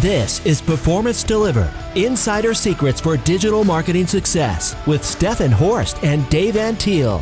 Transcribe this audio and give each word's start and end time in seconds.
This 0.00 0.46
is 0.46 0.62
Performance 0.62 1.24
Delivered 1.24 1.72
Insider 1.96 2.54
Secrets 2.54 3.00
for 3.00 3.16
Digital 3.16 3.64
Marketing 3.64 4.06
Success 4.06 4.76
with 4.86 5.04
Stefan 5.04 5.50
Horst 5.50 5.98
and 6.04 6.28
Dave 6.30 6.54
Antil. 6.54 7.20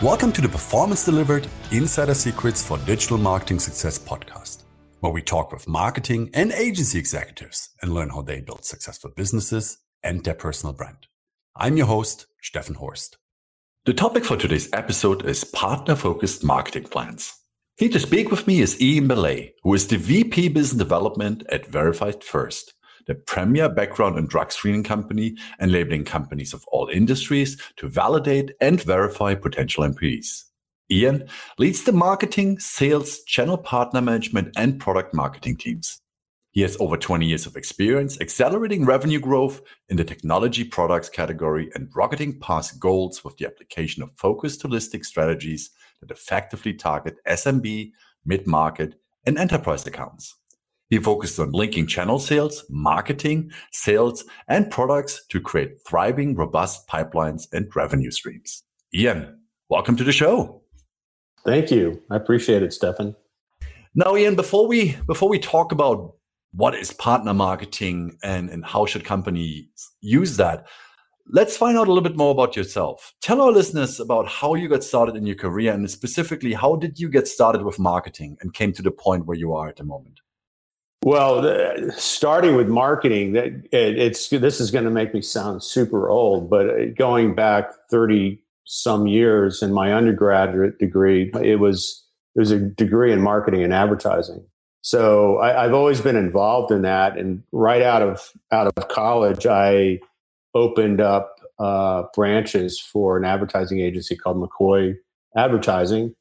Welcome 0.00 0.30
to 0.34 0.40
the 0.40 0.48
Performance 0.48 1.04
Delivered 1.04 1.48
Insider 1.72 2.14
Secrets 2.14 2.64
for 2.64 2.78
Digital 2.78 3.18
Marketing 3.18 3.58
Success 3.58 3.98
podcast, 3.98 4.62
where 5.00 5.10
we 5.10 5.20
talk 5.20 5.50
with 5.50 5.66
marketing 5.66 6.30
and 6.32 6.52
agency 6.52 7.00
executives 7.00 7.70
and 7.82 7.92
learn 7.92 8.10
how 8.10 8.22
they 8.22 8.40
build 8.40 8.64
successful 8.64 9.10
businesses 9.16 9.78
and 10.04 10.22
their 10.22 10.34
personal 10.34 10.72
brand. 10.72 11.08
I'm 11.56 11.76
your 11.76 11.86
host, 11.86 12.26
Stefan 12.40 12.76
Horst. 12.76 13.16
The 13.84 13.94
topic 13.94 14.24
for 14.24 14.36
today's 14.36 14.68
episode 14.72 15.26
is 15.26 15.42
partner 15.42 15.96
focused 15.96 16.44
marketing 16.44 16.84
plans. 16.84 17.34
Here 17.76 17.88
to 17.88 17.98
speak 17.98 18.30
with 18.30 18.46
me 18.46 18.60
is 18.60 18.78
Ian 18.82 19.08
Bellais, 19.08 19.54
who 19.62 19.72
is 19.72 19.86
the 19.86 19.96
VP 19.96 20.48
Business 20.48 20.78
Development 20.78 21.42
at 21.48 21.66
Verified 21.66 22.22
First, 22.22 22.74
the 23.06 23.14
premier 23.14 23.70
background 23.70 24.18
and 24.18 24.28
drug 24.28 24.52
screening 24.52 24.82
company 24.82 25.36
enabling 25.58 26.04
companies 26.04 26.52
of 26.52 26.66
all 26.66 26.88
industries 26.88 27.58
to 27.78 27.88
validate 27.88 28.52
and 28.60 28.82
verify 28.82 29.34
potential 29.34 29.84
employees. 29.84 30.44
Ian 30.90 31.26
leads 31.56 31.84
the 31.84 31.92
marketing, 31.92 32.58
sales, 32.58 33.22
channel 33.24 33.56
partner 33.56 34.02
management, 34.02 34.52
and 34.54 34.78
product 34.78 35.14
marketing 35.14 35.56
teams. 35.56 36.01
He 36.52 36.60
has 36.60 36.76
over 36.80 36.98
20 36.98 37.24
years 37.24 37.46
of 37.46 37.56
experience 37.56 38.20
accelerating 38.20 38.84
revenue 38.84 39.18
growth 39.18 39.62
in 39.88 39.96
the 39.96 40.04
technology 40.04 40.64
products 40.64 41.08
category 41.08 41.70
and 41.74 41.90
rocketing 41.96 42.38
past 42.38 42.78
goals 42.78 43.24
with 43.24 43.38
the 43.38 43.46
application 43.46 44.02
of 44.02 44.10
focused 44.16 44.62
holistic 44.62 45.06
strategies 45.06 45.70
that 46.00 46.10
effectively 46.10 46.74
target 46.74 47.16
SMB, 47.26 47.92
mid 48.26 48.46
market, 48.46 48.96
and 49.24 49.38
enterprise 49.38 49.86
accounts. 49.86 50.36
He 50.90 50.98
focused 50.98 51.40
on 51.40 51.52
linking 51.52 51.86
channel 51.86 52.18
sales, 52.18 52.66
marketing, 52.68 53.50
sales, 53.70 54.24
and 54.46 54.70
products 54.70 55.24
to 55.28 55.40
create 55.40 55.78
thriving, 55.88 56.34
robust 56.34 56.86
pipelines 56.86 57.48
and 57.50 57.74
revenue 57.74 58.10
streams. 58.10 58.62
Ian, 58.94 59.40
welcome 59.70 59.96
to 59.96 60.04
the 60.04 60.12
show. 60.12 60.60
Thank 61.46 61.70
you. 61.70 62.02
I 62.10 62.16
appreciate 62.16 62.62
it, 62.62 62.74
Stefan. 62.74 63.16
Now, 63.94 64.16
Ian, 64.16 64.36
before 64.36 64.68
we 64.68 64.98
before 65.06 65.30
we 65.30 65.38
talk 65.38 65.72
about 65.72 66.16
what 66.52 66.74
is 66.74 66.92
partner 66.92 67.34
marketing 67.34 68.18
and, 68.22 68.50
and 68.50 68.64
how 68.64 68.86
should 68.86 69.04
companies 69.04 69.66
use 70.00 70.36
that, 70.36 70.66
Let's 71.28 71.56
find 71.56 71.78
out 71.78 71.86
a 71.86 71.92
little 71.92 72.02
bit 72.02 72.16
more 72.16 72.32
about 72.32 72.56
yourself. 72.56 73.14
Tell 73.22 73.40
our 73.40 73.52
listeners 73.52 74.00
about 74.00 74.26
how 74.26 74.54
you 74.54 74.68
got 74.68 74.82
started 74.82 75.14
in 75.14 75.24
your 75.24 75.36
career 75.36 75.72
and 75.72 75.88
specifically 75.88 76.52
how 76.52 76.76
did 76.76 76.98
you 76.98 77.08
get 77.08 77.28
started 77.28 77.62
with 77.62 77.78
marketing 77.78 78.36
and 78.40 78.52
came 78.52 78.72
to 78.72 78.82
the 78.82 78.90
point 78.90 79.26
where 79.26 79.36
you 79.36 79.54
are 79.54 79.68
at 79.68 79.76
the 79.76 79.84
moment? 79.84 80.20
Well, 81.04 81.42
the, 81.42 81.92
starting 81.96 82.56
with 82.56 82.68
marketing, 82.68 83.32
that 83.32 83.46
it, 83.46 83.98
it's 83.98 84.28
this 84.28 84.60
is 84.60 84.70
going 84.70 84.84
to 84.84 84.90
make 84.90 85.14
me 85.14 85.20
sound 85.20 85.62
super 85.62 86.08
old, 86.08 86.48
but 86.48 86.68
uh, 86.68 86.86
going 86.96 87.34
back 87.34 87.70
thirty 87.90 88.40
some 88.64 89.08
years 89.08 89.62
in 89.62 89.72
my 89.72 89.92
undergraduate 89.92 90.78
degree, 90.78 91.32
it 91.42 91.58
was 91.58 92.04
it 92.36 92.40
was 92.40 92.52
a 92.52 92.58
degree 92.58 93.12
in 93.12 93.20
marketing 93.20 93.64
and 93.64 93.74
advertising. 93.74 94.44
So 94.82 95.38
I, 95.38 95.64
I've 95.64 95.74
always 95.74 96.00
been 96.00 96.16
involved 96.16 96.72
in 96.72 96.82
that, 96.82 97.16
and 97.16 97.42
right 97.52 97.82
out 97.82 98.02
of 98.02 98.32
out 98.50 98.66
of 98.66 98.88
college, 98.88 99.46
I 99.46 100.00
opened 100.54 101.00
up 101.00 101.40
uh, 101.58 102.04
branches 102.14 102.80
for 102.80 103.16
an 103.16 103.24
advertising 103.24 103.80
agency 103.80 104.16
called 104.16 104.36
McCoy 104.36 104.96
Advertising, 105.36 106.14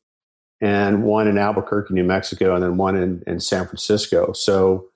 and 0.61 1.03
one 1.03 1.27
in 1.27 1.39
Albuquerque, 1.39 1.93
New 1.93 2.03
Mexico, 2.03 2.53
and 2.53 2.63
then 2.63 2.77
one 2.77 2.95
in, 2.95 3.23
in 3.25 3.39
San 3.39 3.65
Francisco. 3.65 4.31
So 4.33 4.87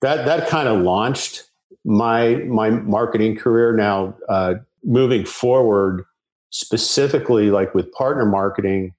that 0.00 0.24
that 0.24 0.48
kind 0.48 0.68
of 0.68 0.80
launched 0.80 1.44
my 1.84 2.36
my 2.36 2.70
marketing 2.70 3.36
career. 3.36 3.76
Now 3.76 4.16
uh, 4.30 4.54
moving 4.82 5.26
forward, 5.26 6.04
specifically 6.48 7.50
like 7.50 7.74
with 7.74 7.92
partner 7.92 8.24
marketing, 8.24 8.94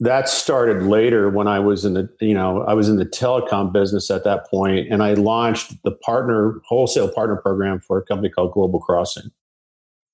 that 0.00 0.28
started 0.28 0.84
later 0.84 1.28
when 1.28 1.48
I 1.48 1.58
was 1.58 1.84
in 1.84 1.94
the 1.94 2.08
you 2.20 2.34
know 2.34 2.62
I 2.62 2.74
was 2.74 2.88
in 2.88 2.96
the 2.96 3.06
telecom 3.06 3.72
business 3.72 4.10
at 4.10 4.24
that 4.24 4.48
point, 4.48 4.88
and 4.90 5.02
I 5.02 5.14
launched 5.14 5.82
the 5.82 5.90
partner 5.90 6.60
wholesale 6.66 7.10
partner 7.10 7.36
program 7.36 7.80
for 7.80 7.98
a 7.98 8.04
company 8.04 8.30
called 8.30 8.52
Global 8.52 8.80
Crossing, 8.80 9.30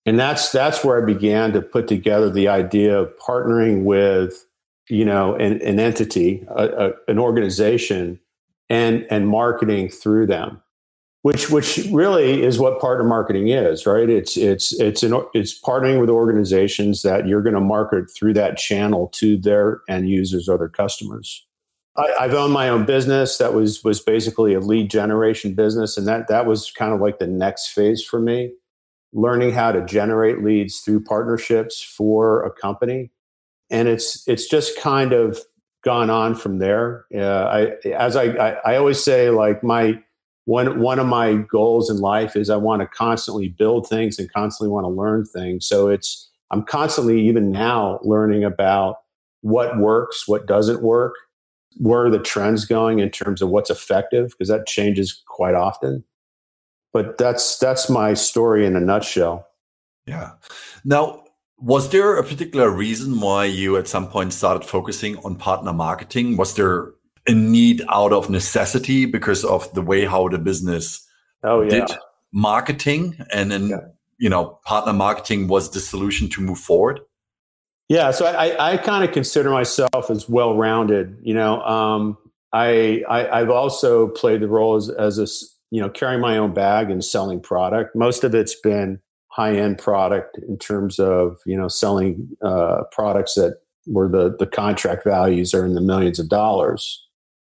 and 0.07 0.19
that's 0.19 0.51
that's 0.53 0.85
where 0.85 1.03
I 1.03 1.05
began 1.05 1.53
to 1.53 1.61
put 1.61 1.87
together 1.87 2.31
the 2.31 2.49
idea 2.49 2.99
of 2.99 3.13
partnering 3.19 3.85
with 3.85 4.47
you 4.89 5.05
know 5.05 5.35
an, 5.35 5.61
an 5.61 5.79
entity, 5.79 6.47
a, 6.49 6.65
a, 6.65 6.93
an 7.09 7.19
organization, 7.19 8.19
and 8.71 9.07
and 9.11 9.29
marketing 9.29 9.91
through 9.91 10.27
them 10.27 10.63
which 11.25 11.49
which 11.49 11.79
really 11.91 12.43
is 12.43 12.59
what 12.59 12.79
partner 12.79 13.03
marketing 13.03 13.49
is, 13.49 13.87
right? 13.87 14.11
It's 14.11 14.37
it's 14.37 14.79
it's 14.79 15.03
an, 15.03 15.23
it's 15.33 15.59
partnering 15.59 15.99
with 15.99 16.11
organizations 16.11 17.01
that 17.01 17.27
you're 17.27 17.41
going 17.41 17.55
to 17.55 17.63
market 17.63 18.11
through 18.15 18.35
that 18.35 18.59
channel 18.59 19.09
to 19.15 19.39
their 19.39 19.81
end 19.89 20.07
users 20.07 20.51
or 20.51 20.59
their 20.59 20.69
customers. 20.69 21.47
I, 21.97 22.25
have 22.25 22.35
owned 22.35 22.53
my 22.53 22.69
own 22.69 22.85
business 22.85 23.39
that 23.39 23.55
was 23.55 23.83
was 23.83 24.03
basically 24.03 24.53
a 24.53 24.61
lead 24.61 24.91
generation 24.91 25.55
business, 25.55 25.97
and 25.97 26.07
that 26.07 26.29
that 26.29 26.45
was 26.45 26.71
kind 26.71 26.93
of 26.93 27.01
like 27.01 27.19
the 27.19 27.27
next 27.27 27.69
phase 27.69 28.05
for 28.05 28.21
me, 28.21 28.53
learning 29.15 29.53
how 29.53 29.73
to 29.73 29.83
generate 29.83 30.45
leads 30.45 30.81
through 30.81 31.05
partnerships 31.05 31.83
for 31.83 32.45
a 32.45 32.51
company, 32.51 33.11
and 33.71 33.89
it's 33.89 34.29
it's 34.29 34.47
just 34.47 34.79
kind 34.79 35.15
of 35.15 35.39
gone 35.83 36.11
on 36.11 36.35
from 36.35 36.59
there. 36.59 37.07
Uh, 37.15 37.45
I 37.45 37.89
as 37.93 38.15
I, 38.15 38.25
I 38.25 38.51
I 38.73 38.77
always 38.77 39.03
say, 39.03 39.31
like 39.31 39.65
my 39.65 40.03
one 40.47 40.81
one 40.81 40.99
of 40.99 41.07
my 41.07 41.35
goals 41.35 41.91
in 41.91 41.99
life 41.99 42.37
is 42.37 42.51
I 42.51 42.57
want 42.57 42.83
to 42.83 42.87
constantly 42.87 43.49
build 43.49 43.89
things 43.89 44.19
and 44.19 44.33
constantly 44.33 44.71
want 44.71 44.85
to 44.85 44.89
learn 44.89 45.25
things. 45.25 45.67
So 45.67 45.89
it's 45.89 46.31
I'm 46.51 46.63
constantly 46.63 47.27
even 47.27 47.51
now 47.51 47.99
learning 48.03 48.45
about 48.45 48.99
what 49.41 49.79
works, 49.79 50.29
what 50.29 50.47
doesn't 50.47 50.83
work, 50.83 51.15
where 51.77 52.07
are 52.07 52.11
the 52.11 52.19
trends 52.19 52.65
going 52.65 52.99
in 52.99 53.11
terms 53.11 53.43
of 53.43 53.49
what's 53.49 53.71
effective 53.71 54.31
because 54.31 54.49
that 54.49 54.67
changes 54.67 55.23
quite 55.27 55.55
often. 55.55 56.05
But 56.93 57.19
that's 57.19 57.59
that's 57.59 57.89
my 57.89 58.15
story 58.15 58.67
in 58.67 58.77
a 58.77 58.81
nutshell. 58.81 59.49
Yeah. 60.07 60.33
Now, 60.85 61.25
was 61.59 61.89
there 61.91 62.17
a 62.17 62.23
particular 62.23 62.71
reason 62.71 63.21
why 63.21 63.47
you 63.47 63.77
at 63.77 63.89
some 63.89 64.09
point 64.09 64.35
started 64.35 64.67
focusing 64.69 65.17
on 65.19 65.37
partner 65.37 65.73
marketing? 65.73 66.37
Was 66.37 66.55
there 66.55 66.93
a 67.27 67.33
need 67.33 67.83
out 67.91 68.13
of 68.13 68.29
necessity 68.29 69.07
because 69.07 69.45
of 69.45 69.73
the 69.75 69.83
way 69.83 70.05
how 70.05 70.29
the 70.29 70.39
business 70.39 71.07
oh, 71.43 71.63
yeah. 71.63 71.87
did 71.87 71.97
marketing 72.33 73.17
and 73.33 73.51
then 73.51 73.69
yeah. 73.69 73.77
you 74.19 74.29
know 74.29 74.59
partner 74.65 74.93
marketing 74.93 75.49
was 75.49 75.71
the 75.71 75.81
solution 75.81 76.29
to 76.29 76.41
move 76.41 76.59
forward 76.59 77.01
yeah 77.89 78.11
so 78.11 78.27
i, 78.27 78.73
I 78.73 78.77
kind 78.77 79.05
of 79.05 79.13
consider 79.13 79.51
myself 79.51 80.11
as 80.11 80.29
well 80.29 80.57
rounded 80.57 81.17
you 81.23 81.35
know 81.35 81.63
um, 81.63 82.19
I, 82.53 83.03
I 83.11 83.41
have 83.41 83.51
also 83.51 84.09
played 84.09 84.41
the 84.41 84.49
role 84.49 84.77
as, 84.77 84.89
as 84.89 85.19
a 85.19 85.27
you 85.71 85.81
know 85.81 85.89
carrying 85.89 86.21
my 86.21 86.39
own 86.39 86.55
bag 86.55 86.91
and 86.91 87.05
selling 87.05 87.41
product 87.41 87.97
most 87.97 88.25
of 88.25 88.35
it's 88.35 88.55
been 88.55 89.01
high 89.29 89.57
end 89.57 89.79
product 89.79 90.39
in 90.49 90.59
terms 90.59 90.99
of 90.99 91.39
you 91.47 91.57
know 91.57 91.69
selling 91.69 92.29
uh, 92.43 92.83
products 92.93 93.35
that 93.35 93.59
where 93.87 94.09
the 94.09 94.37
the 94.39 94.47
contract 94.47 95.05
values 95.05 95.53
are 95.55 95.67
in 95.67 95.75
the 95.75 95.81
millions 95.81 96.19
of 96.19 96.29
dollars 96.29 97.04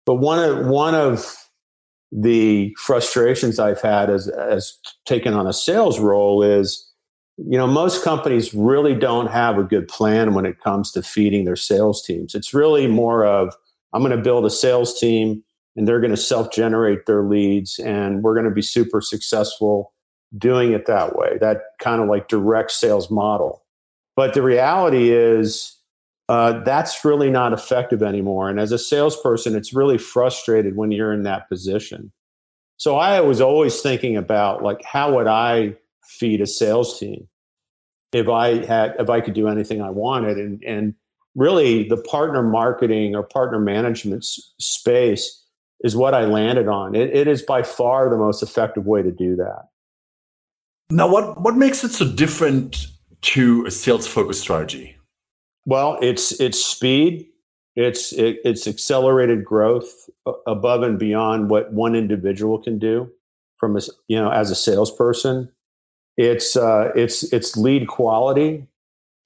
but 0.07 0.17
one 0.17 0.39
of 0.39 0.67
one 0.67 0.95
of 0.95 1.37
the 2.11 2.75
frustrations 2.79 3.59
I've 3.59 3.81
had 3.81 4.11
as 4.11 4.29
as 4.29 4.79
taken 5.07 5.35
on 5.35 5.47
a 5.47 5.53
sales 5.53 5.99
role 5.99 6.43
is, 6.43 6.87
you 7.39 7.57
know, 7.57 7.67
most 7.67 8.05
companies 8.05 8.53
really 8.53 8.95
don't 8.95 9.29
have 9.29 9.59
a 9.59 9.63
good 9.63 9.89
plan 9.89 10.35
when 10.35 10.45
it 10.45 10.61
comes 10.61 10.93
to 10.93 11.03
feeding 11.03 11.45
their 11.45 11.57
sales 11.57 12.03
teams. 12.03 12.35
It's 12.35 12.53
really 12.53 12.87
more 12.87 13.25
of 13.25 13.55
I'm 13.93 14.03
going 14.03 14.17
to 14.17 14.23
build 14.23 14.45
a 14.45 14.51
sales 14.51 14.99
team 14.99 15.43
and 15.77 15.89
they're 15.89 16.01
going 16.01 16.11
to 16.11 16.17
self-generate 16.17 17.07
their 17.07 17.23
leads 17.23 17.79
and 17.79 18.23
we're 18.23 18.35
going 18.35 18.45
to 18.45 18.51
be 18.51 18.63
super 18.63 19.01
successful 19.01 19.93
doing 20.37 20.73
it 20.73 20.87
that 20.87 21.17
way. 21.17 21.39
That 21.41 21.63
kind 21.79 22.03
of 22.03 22.09
like 22.09 22.29
direct 22.29 22.73
sales 22.73 23.11
model. 23.11 23.65
But 24.17 24.35
the 24.35 24.43
reality 24.43 25.11
is 25.11 25.79
uh, 26.33 26.65
that's 26.65 27.05
really 27.05 27.29
not 27.29 27.53
effective 27.53 28.03
anymore. 28.03 28.49
And 28.49 28.59
as 28.59 28.73
a 28.73 28.79
salesperson, 28.79 29.55
it's 29.55 29.75
really 29.75 29.99
frustrated 29.99 30.77
when 30.77 30.91
you're 30.91 31.13
in 31.13 31.25
that 31.25 31.47
position. 31.47 32.11
So 32.79 32.97
I 32.97 33.21
was 33.21 33.43
always 33.43 33.83
thinking 33.83 34.17
about 34.17 34.63
like, 34.63 34.83
how 34.83 35.15
would 35.15 35.27
I 35.27 35.77
feed 36.07 36.41
a 36.41 36.47
sales 36.47 36.99
team 36.99 37.29
if 38.15 38.31
I 38.31 38.65
had 38.65 38.95
if 38.99 39.11
I 39.11 39.21
could 39.21 39.35
do 39.35 39.47
anything 39.47 39.83
I 39.83 39.91
wanted? 39.91 40.39
And 40.39 40.65
and 40.65 40.95
really, 41.35 41.87
the 41.87 41.99
partner 41.99 42.43
marketing 42.43 43.15
or 43.15 43.25
partner 43.25 43.59
management 43.59 44.25
s- 44.25 44.55
space 44.59 45.45
is 45.85 45.95
what 45.95 46.15
I 46.15 46.25
landed 46.25 46.67
on. 46.67 46.95
It, 46.95 47.15
it 47.15 47.29
is 47.29 47.43
by 47.43 47.63
far 47.63 48.09
the 48.09 48.17
most 48.17 48.43
effective 48.43 48.87
way 48.87 49.03
to 49.03 49.13
do 49.13 49.37
that. 49.37 49.65
Now, 50.89 51.09
what 51.13 51.43
what 51.43 51.57
makes 51.57 51.85
it 51.85 51.91
so 51.91 52.11
different 52.11 52.87
to 53.21 53.67
a 53.67 53.71
sales 53.71 54.07
focused 54.07 54.41
strategy? 54.41 54.97
Well, 55.65 55.99
it's 56.03 56.33
it's 56.41 56.63
speed, 56.65 57.29
It's 57.75 58.13
it, 58.13 58.39
it's 58.45 58.67
accelerated 58.67 59.45
growth 59.45 60.11
above 60.47 60.83
and 60.83 60.99
beyond 60.99 61.51
what 61.51 61.73
one 61.73 61.95
individual 61.95 62.59
can 62.59 62.79
do 62.79 63.11
from 63.59 63.77
a, 63.77 63.81
you 64.09 64.19
know 64.19 64.31
as 64.31 64.51
a 64.51 64.55
salesperson. 64.55 65.51
It's 66.17 66.57
uh, 66.57 66.91
it's 66.95 67.33
it's 67.33 67.57
lead 67.57 67.89
quality, 67.89 68.67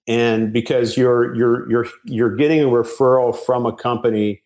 and 0.06 0.52
because 0.52 0.96
you're 0.96 1.34
you're 1.34 1.68
you're 1.70 1.86
you're 2.04 2.36
getting 2.36 2.60
a 2.60 2.66
referral 2.66 3.36
from 3.36 3.66
a 3.66 3.74
company 3.74 4.42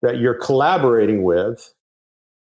that 0.00 0.18
you're 0.18 0.34
collaborating 0.34 1.22
with, 1.22 1.74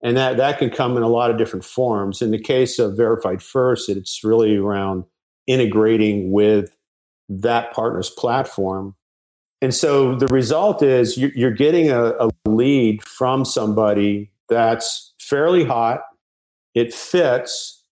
and 0.03 0.17
that 0.17 0.39
that 0.39 0.59
can 0.59 0.71
come 0.71 0.97
in 0.97 1.05
a 1.05 1.09
lot 1.09 1.31
of 1.31 1.39
different 1.39 1.65
forms. 1.65 2.21
In 2.21 2.33
the 2.33 2.41
case 2.41 2.81
of 2.81 2.97
Verified 2.97 3.43
First, 3.43 3.89
it's 3.89 4.25
really 4.25 4.57
around 4.57 5.05
integrating 5.47 6.33
with 6.33 6.76
that 7.29 7.73
partner's 7.73 8.11
platform 8.11 8.95
and 9.63 9.75
so 9.75 10.15
the 10.15 10.27
result 10.27 10.83
is 10.83 11.17
you're 11.17 11.51
getting 11.51 11.91
a, 11.91 12.13
a 12.21 12.31
lead 12.47 13.03
from 13.03 13.45
somebody 13.45 14.31
that's 14.49 15.15
fairly 15.19 15.65
hot. 15.65 16.03
It 16.75 16.93
fits 16.93 17.83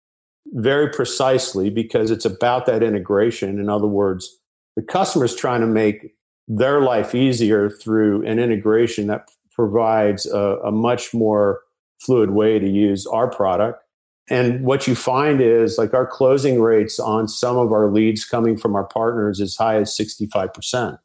very 0.53 0.91
precisely 0.91 1.71
because 1.71 2.11
it's 2.11 2.27
about 2.27 2.67
that 2.67 2.83
integration. 2.83 3.59
In 3.59 3.71
other 3.71 3.87
words, 3.87 4.39
the 4.77 4.83
customer 4.83 5.25
is 5.25 5.35
trying 5.35 5.63
to 5.63 5.67
make 5.67 6.15
their 6.47 6.83
life 6.83 7.15
easier 7.15 7.71
through 7.71 8.27
an 8.27 8.39
integration 8.39 9.07
that 9.07 9.31
provides 9.51 10.27
a, 10.27 10.59
a, 10.65 10.71
much 10.71 11.15
more 11.15 11.63
fluid 11.99 12.31
way 12.31 12.59
to 12.59 12.69
use 12.69 13.07
our 13.07 13.31
product. 13.31 13.83
And 14.31 14.65
what 14.65 14.87
you 14.87 14.95
find 14.95 15.41
is 15.41 15.77
like 15.77 15.93
our 15.93 16.07
closing 16.07 16.61
rates 16.61 16.99
on 16.99 17.29
some 17.29 17.59
of 17.59 17.73
our 17.73 17.91
leads 17.91 18.25
coming 18.25 18.57
from 18.57 18.75
our 18.75 18.85
partners 18.85 19.41
as 19.41 19.55
high 19.57 19.77
as 19.77 19.97
65% 19.97 20.99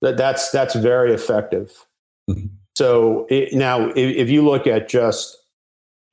that 0.00 0.16
that's 0.16 0.50
that's 0.50 0.74
very 0.74 1.12
effective. 1.12 1.86
Mm-hmm. 2.30 2.46
So 2.76 3.26
it, 3.28 3.54
now, 3.54 3.88
if, 3.88 3.96
if, 3.96 4.30
you 4.30 4.44
look 4.44 4.66
at 4.68 4.88
just 4.88 5.36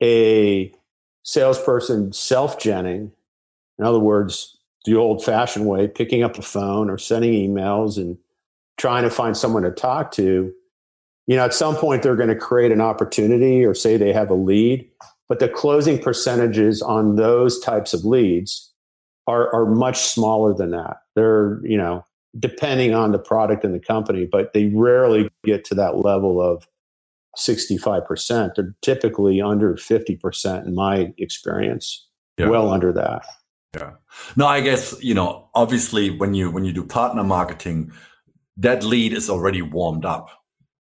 a 0.02 0.72
salesperson 1.22 2.12
self-genning, 2.12 3.12
in 3.78 3.84
other 3.84 4.00
words, 4.00 4.58
the 4.84 4.96
old-fashioned 4.96 5.66
way, 5.66 5.86
picking 5.86 6.24
up 6.24 6.38
a 6.38 6.42
phone 6.42 6.90
or 6.90 6.98
sending 6.98 7.32
emails 7.32 7.96
and 7.98 8.18
trying 8.78 9.04
to 9.04 9.10
find 9.10 9.36
someone 9.36 9.62
to 9.62 9.70
talk 9.70 10.10
to, 10.12 10.52
you 11.28 11.36
know, 11.36 11.44
at 11.44 11.54
some 11.54 11.76
point 11.76 12.02
they're 12.02 12.16
going 12.16 12.28
to 12.28 12.36
create 12.36 12.72
an 12.72 12.80
opportunity 12.80 13.64
or 13.64 13.74
say 13.74 13.96
they 13.96 14.12
have 14.12 14.30
a 14.30 14.34
lead, 14.34 14.88
but 15.28 15.38
the 15.38 15.48
closing 15.48 15.98
percentages 15.98 16.82
on 16.82 17.16
those 17.16 17.58
types 17.60 17.92
of 17.92 18.04
leads 18.04 18.72
are, 19.26 19.52
are 19.54 19.66
much 19.66 19.98
smaller 19.98 20.54
than 20.54 20.70
that. 20.70 20.98
They're, 21.14 21.60
you 21.64 21.76
know, 21.76 22.04
depending 22.38 22.94
on 22.94 23.12
the 23.12 23.18
product 23.18 23.64
and 23.64 23.74
the 23.74 23.80
company, 23.80 24.26
but 24.30 24.52
they 24.52 24.66
rarely 24.66 25.28
get 25.44 25.64
to 25.66 25.74
that 25.74 25.98
level 25.98 26.40
of 26.40 26.68
65%. 27.36 28.54
They're 28.54 28.74
typically 28.82 29.40
under 29.40 29.74
50% 29.74 30.66
in 30.66 30.74
my 30.74 31.12
experience, 31.18 32.06
yeah. 32.38 32.48
well 32.48 32.70
under 32.70 32.92
that. 32.92 33.24
Yeah. 33.74 33.92
No, 34.36 34.46
I 34.46 34.60
guess, 34.60 35.02
you 35.02 35.14
know, 35.14 35.48
obviously 35.54 36.10
when 36.10 36.34
you 36.34 36.50
when 36.50 36.64
you 36.64 36.72
do 36.72 36.82
partner 36.82 37.22
marketing, 37.22 37.92
that 38.56 38.82
lead 38.82 39.12
is 39.12 39.28
already 39.28 39.60
warmed 39.60 40.06
up 40.06 40.30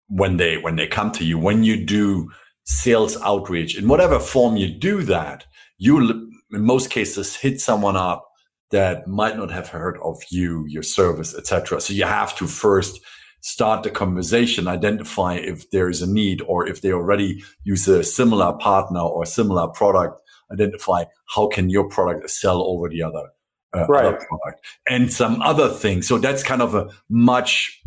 when 0.08 0.38
they 0.38 0.58
when 0.58 0.74
they 0.74 0.88
come 0.88 1.12
to 1.12 1.24
you. 1.24 1.38
When 1.38 1.62
you 1.62 1.84
do 1.84 2.30
sales 2.64 3.16
outreach 3.22 3.76
in 3.76 3.88
whatever 3.88 4.18
form 4.18 4.56
you 4.56 4.68
do 4.68 5.02
that, 5.02 5.46
you 5.78 6.30
in 6.52 6.66
most 6.66 6.90
cases 6.90 7.36
hit 7.36 7.60
someone 7.60 7.96
up 7.96 8.26
that 8.70 9.06
might 9.06 9.36
not 9.36 9.50
have 9.50 9.68
heard 9.68 9.98
of 10.02 10.22
you, 10.30 10.64
your 10.68 10.82
service, 10.82 11.34
etc. 11.34 11.80
So 11.80 11.92
you 11.92 12.04
have 12.04 12.36
to 12.36 12.46
first 12.46 13.00
start 13.40 13.82
the 13.82 13.90
conversation, 13.90 14.68
identify 14.68 15.34
if 15.34 15.70
there 15.70 15.88
is 15.88 16.02
a 16.02 16.10
need 16.10 16.42
or 16.42 16.66
if 16.68 16.82
they 16.82 16.92
already 16.92 17.42
use 17.64 17.88
a 17.88 18.04
similar 18.04 18.52
partner 18.58 19.00
or 19.00 19.24
similar 19.24 19.68
product, 19.68 20.20
identify 20.52 21.04
how 21.34 21.48
can 21.48 21.70
your 21.70 21.88
product 21.88 22.28
sell 22.30 22.62
over 22.62 22.88
the 22.88 23.02
other, 23.02 23.30
uh, 23.74 23.86
right. 23.86 24.06
other 24.06 24.26
product 24.28 24.64
and 24.88 25.12
some 25.12 25.40
other 25.42 25.68
things. 25.68 26.06
So 26.06 26.18
that's 26.18 26.42
kind 26.42 26.62
of 26.62 26.74
a 26.74 26.90
much 27.08 27.79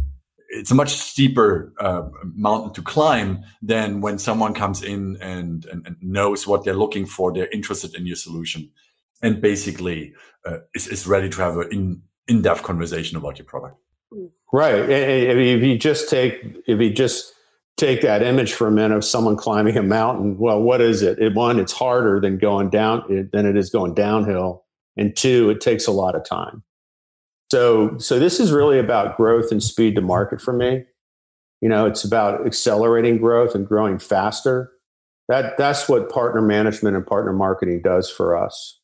it's 0.53 0.71
a 0.71 0.75
much 0.75 0.93
steeper 0.93 1.73
uh, 1.79 2.03
mountain 2.35 2.73
to 2.73 2.81
climb 2.81 3.43
than 3.61 4.01
when 4.01 4.19
someone 4.19 4.53
comes 4.53 4.83
in 4.83 5.17
and, 5.21 5.65
and, 5.65 5.85
and 5.87 5.95
knows 6.01 6.47
what 6.47 6.63
they're 6.63 6.75
looking 6.75 7.05
for. 7.05 7.33
They're 7.33 7.49
interested 7.51 7.95
in 7.95 8.05
your 8.05 8.15
solution 8.15 8.71
and 9.21 9.41
basically 9.41 10.13
uh, 10.45 10.57
is, 10.75 10.87
is 10.87 11.07
ready 11.07 11.29
to 11.29 11.41
have 11.41 11.57
an 11.57 11.67
in, 11.71 12.01
in-depth 12.27 12.63
conversation 12.63 13.17
about 13.17 13.39
your 13.39 13.45
product. 13.45 13.77
Right. 14.51 14.87
If 14.87 15.63
you 15.63 15.77
just 15.77 16.07
take 16.07 16.61
if 16.67 16.79
you 16.79 16.93
just 16.93 17.33
take 17.77 18.01
that 18.01 18.21
image 18.21 18.53
for 18.53 18.67
a 18.67 18.71
minute 18.71 18.95
of 18.95 19.03
someone 19.03 19.35
climbing 19.35 19.75
a 19.77 19.81
mountain, 19.81 20.37
well, 20.37 20.61
what 20.61 20.81
is 20.81 21.01
it? 21.01 21.17
it 21.17 21.33
one, 21.33 21.59
it's 21.59 21.73
harder 21.73 22.21
than 22.21 22.37
going 22.37 22.69
down 22.69 23.27
than 23.33 23.47
it 23.47 23.57
is 23.57 23.71
going 23.71 23.95
downhill, 23.95 24.65
and 24.95 25.17
two, 25.17 25.49
it 25.49 25.61
takes 25.61 25.87
a 25.87 25.91
lot 25.91 26.13
of 26.13 26.23
time. 26.23 26.61
So, 27.53 27.95
so 27.99 28.17
this 28.17 28.39
is 28.39 28.51
really 28.51 28.79
about 28.79 29.15
growth 29.15 29.51
and 29.51 29.61
speed 29.61 29.93
to 29.93 30.01
market 30.01 30.41
for 30.41 30.53
me. 30.53 30.85
You 31.61 31.69
know, 31.69 31.85
it's 31.85 32.03
about 32.03 32.47
accelerating 32.47 33.19
growth 33.19 33.53
and 33.53 33.67
growing 33.67 33.99
faster. 33.99 34.71
That 35.27 35.55
that's 35.55 35.87
what 35.87 36.09
partner 36.09 36.41
management 36.41 36.95
and 36.95 37.05
partner 37.05 37.31
marketing 37.31 37.83
does 37.83 38.09
for 38.09 38.35
us. 38.35 38.79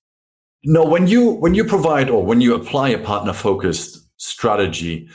No, 0.63 0.85
when 0.85 1.07
you 1.07 1.31
when 1.31 1.55
you 1.55 1.63
provide 1.63 2.11
or 2.11 2.23
when 2.23 2.41
you 2.41 2.53
apply 2.53 2.89
a 2.89 2.99
partner 2.99 3.33
focused 3.33 4.07
strategy, 4.17 5.09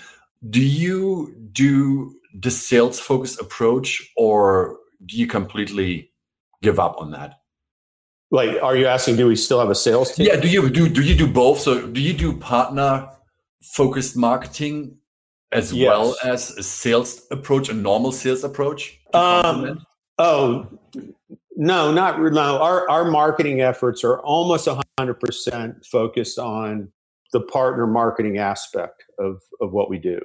do 0.51 0.61
you 0.61 1.33
do 1.53 2.13
the 2.35 2.51
sales 2.51 2.99
focused 2.99 3.41
approach 3.41 4.03
or 4.17 4.79
do 5.07 5.17
you 5.17 5.29
completely 5.29 6.11
give 6.61 6.81
up 6.81 6.97
on 6.99 7.13
that? 7.13 7.35
Like, 8.33 8.61
are 8.65 8.75
you 8.75 8.89
asking, 8.89 9.15
do 9.15 9.29
we 9.29 9.37
still 9.37 9.61
have 9.61 9.71
a 9.71 9.77
sales 9.77 10.13
team? 10.13 10.27
Yeah, 10.27 10.41
do 10.41 10.49
you 10.49 10.69
do 10.69 10.89
do 10.89 11.03
you 11.05 11.15
do 11.15 11.29
both? 11.29 11.61
So 11.61 11.87
do 11.87 12.01
you 12.01 12.15
do 12.15 12.37
partner 12.37 13.11
focused 13.73 14.17
marketing 14.17 14.99
as 15.53 15.73
yes. 15.73 15.89
well 15.89 16.17
as 16.25 16.51
a 16.53 16.63
sales 16.63 17.27
approach, 17.31 17.69
a 17.69 17.75
normal 17.75 18.13
sales 18.13 18.45
approach? 18.45 19.01
Um, 19.13 19.85
oh, 20.19 20.67
no, 21.57 21.93
not 21.93 22.21
no. 22.21 22.61
Our 22.61 22.89
our 22.91 23.11
marketing 23.11 23.61
efforts 23.61 24.03
are 24.05 24.21
almost 24.21 24.69
hundred 24.99 25.21
percent 25.21 25.85
focused 25.85 26.39
on 26.39 26.93
the 27.33 27.41
partner 27.41 27.87
marketing 27.87 28.39
aspect 28.39 29.05
of 29.19 29.41
of 29.61 29.73
what 29.73 29.89
we 29.89 29.99
do. 29.99 30.21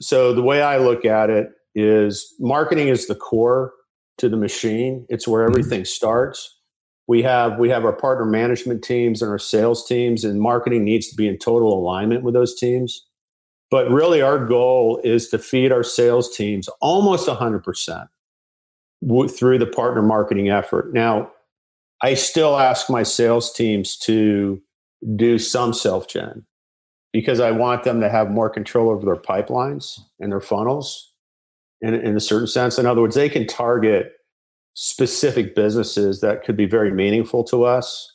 So 0.00 0.32
the 0.34 0.42
way 0.42 0.62
I 0.62 0.76
look 0.78 1.04
at 1.04 1.30
it 1.30 1.50
is 1.74 2.34
marketing 2.38 2.88
is 2.88 3.06
the 3.06 3.14
core 3.14 3.72
to 4.18 4.28
the 4.28 4.36
machine. 4.36 5.06
It's 5.08 5.26
where 5.26 5.44
mm-hmm. 5.44 5.52
everything 5.52 5.84
starts. 5.84 6.55
We 7.08 7.22
have 7.22 7.58
we 7.58 7.68
have 7.70 7.84
our 7.84 7.92
partner 7.92 8.24
management 8.24 8.82
teams 8.82 9.22
and 9.22 9.30
our 9.30 9.38
sales 9.38 9.86
teams, 9.86 10.24
and 10.24 10.40
marketing 10.40 10.84
needs 10.84 11.08
to 11.08 11.16
be 11.16 11.28
in 11.28 11.38
total 11.38 11.72
alignment 11.72 12.22
with 12.22 12.34
those 12.34 12.54
teams. 12.54 13.06
But 13.70 13.90
really, 13.90 14.22
our 14.22 14.44
goal 14.44 15.00
is 15.04 15.28
to 15.28 15.38
feed 15.38 15.72
our 15.72 15.82
sales 15.82 16.34
teams 16.34 16.68
almost 16.80 17.28
100% 17.28 18.08
through 19.28 19.58
the 19.58 19.66
partner 19.66 20.02
marketing 20.02 20.48
effort. 20.48 20.92
Now, 20.92 21.30
I 22.02 22.14
still 22.14 22.58
ask 22.58 22.88
my 22.90 23.02
sales 23.02 23.52
teams 23.52 23.96
to 23.98 24.60
do 25.16 25.38
some 25.38 25.72
self 25.72 26.08
gen 26.08 26.44
because 27.12 27.40
I 27.40 27.50
want 27.50 27.84
them 27.84 28.00
to 28.00 28.08
have 28.08 28.30
more 28.30 28.50
control 28.50 28.90
over 28.90 29.04
their 29.04 29.16
pipelines 29.16 29.98
and 30.20 30.30
their 30.30 30.40
funnels 30.40 31.12
in, 31.80 31.94
in 31.94 32.16
a 32.16 32.20
certain 32.20 32.46
sense. 32.46 32.78
In 32.78 32.86
other 32.86 33.00
words, 33.00 33.14
they 33.14 33.28
can 33.28 33.46
target 33.46 34.12
specific 34.78 35.54
businesses 35.54 36.20
that 36.20 36.44
could 36.44 36.56
be 36.56 36.66
very 36.66 36.92
meaningful 36.92 37.42
to 37.42 37.64
us. 37.64 38.14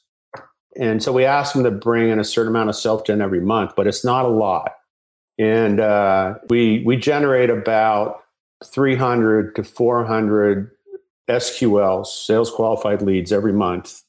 And 0.80 1.02
so 1.02 1.12
we 1.12 1.26
ask 1.26 1.54
them 1.54 1.64
to 1.64 1.72
bring 1.72 2.10
in 2.10 2.20
a 2.20 2.24
certain 2.24 2.52
amount 2.52 2.70
of 2.70 2.76
self 2.76 3.04
gen 3.04 3.20
every 3.20 3.42
month, 3.42 3.74
but 3.76 3.88
it's 3.88 4.06
not 4.06 4.26
a 4.26 4.30
lot. 4.30 4.74
And 5.38 5.80
uh, 5.80 6.36
we 6.50 6.84
we 6.86 6.98
generate 6.98 7.50
about 7.50 8.22
300 8.64 9.56
to 9.56 9.64
400 9.64 10.72
SQLs, 11.28 12.06
sales 12.06 12.52
qualified 12.52 13.02
leads, 13.02 13.32
every 13.32 13.54
month 13.54 14.04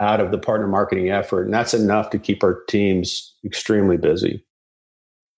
out 0.00 0.18
of 0.18 0.30
the 0.30 0.38
partner 0.38 0.66
marketing 0.66 1.10
effort. 1.10 1.44
And 1.44 1.52
that's 1.52 1.74
enough 1.74 2.08
to 2.10 2.18
keep 2.18 2.42
our 2.42 2.62
teams 2.68 3.34
extremely 3.44 3.98
busy. 3.98 4.44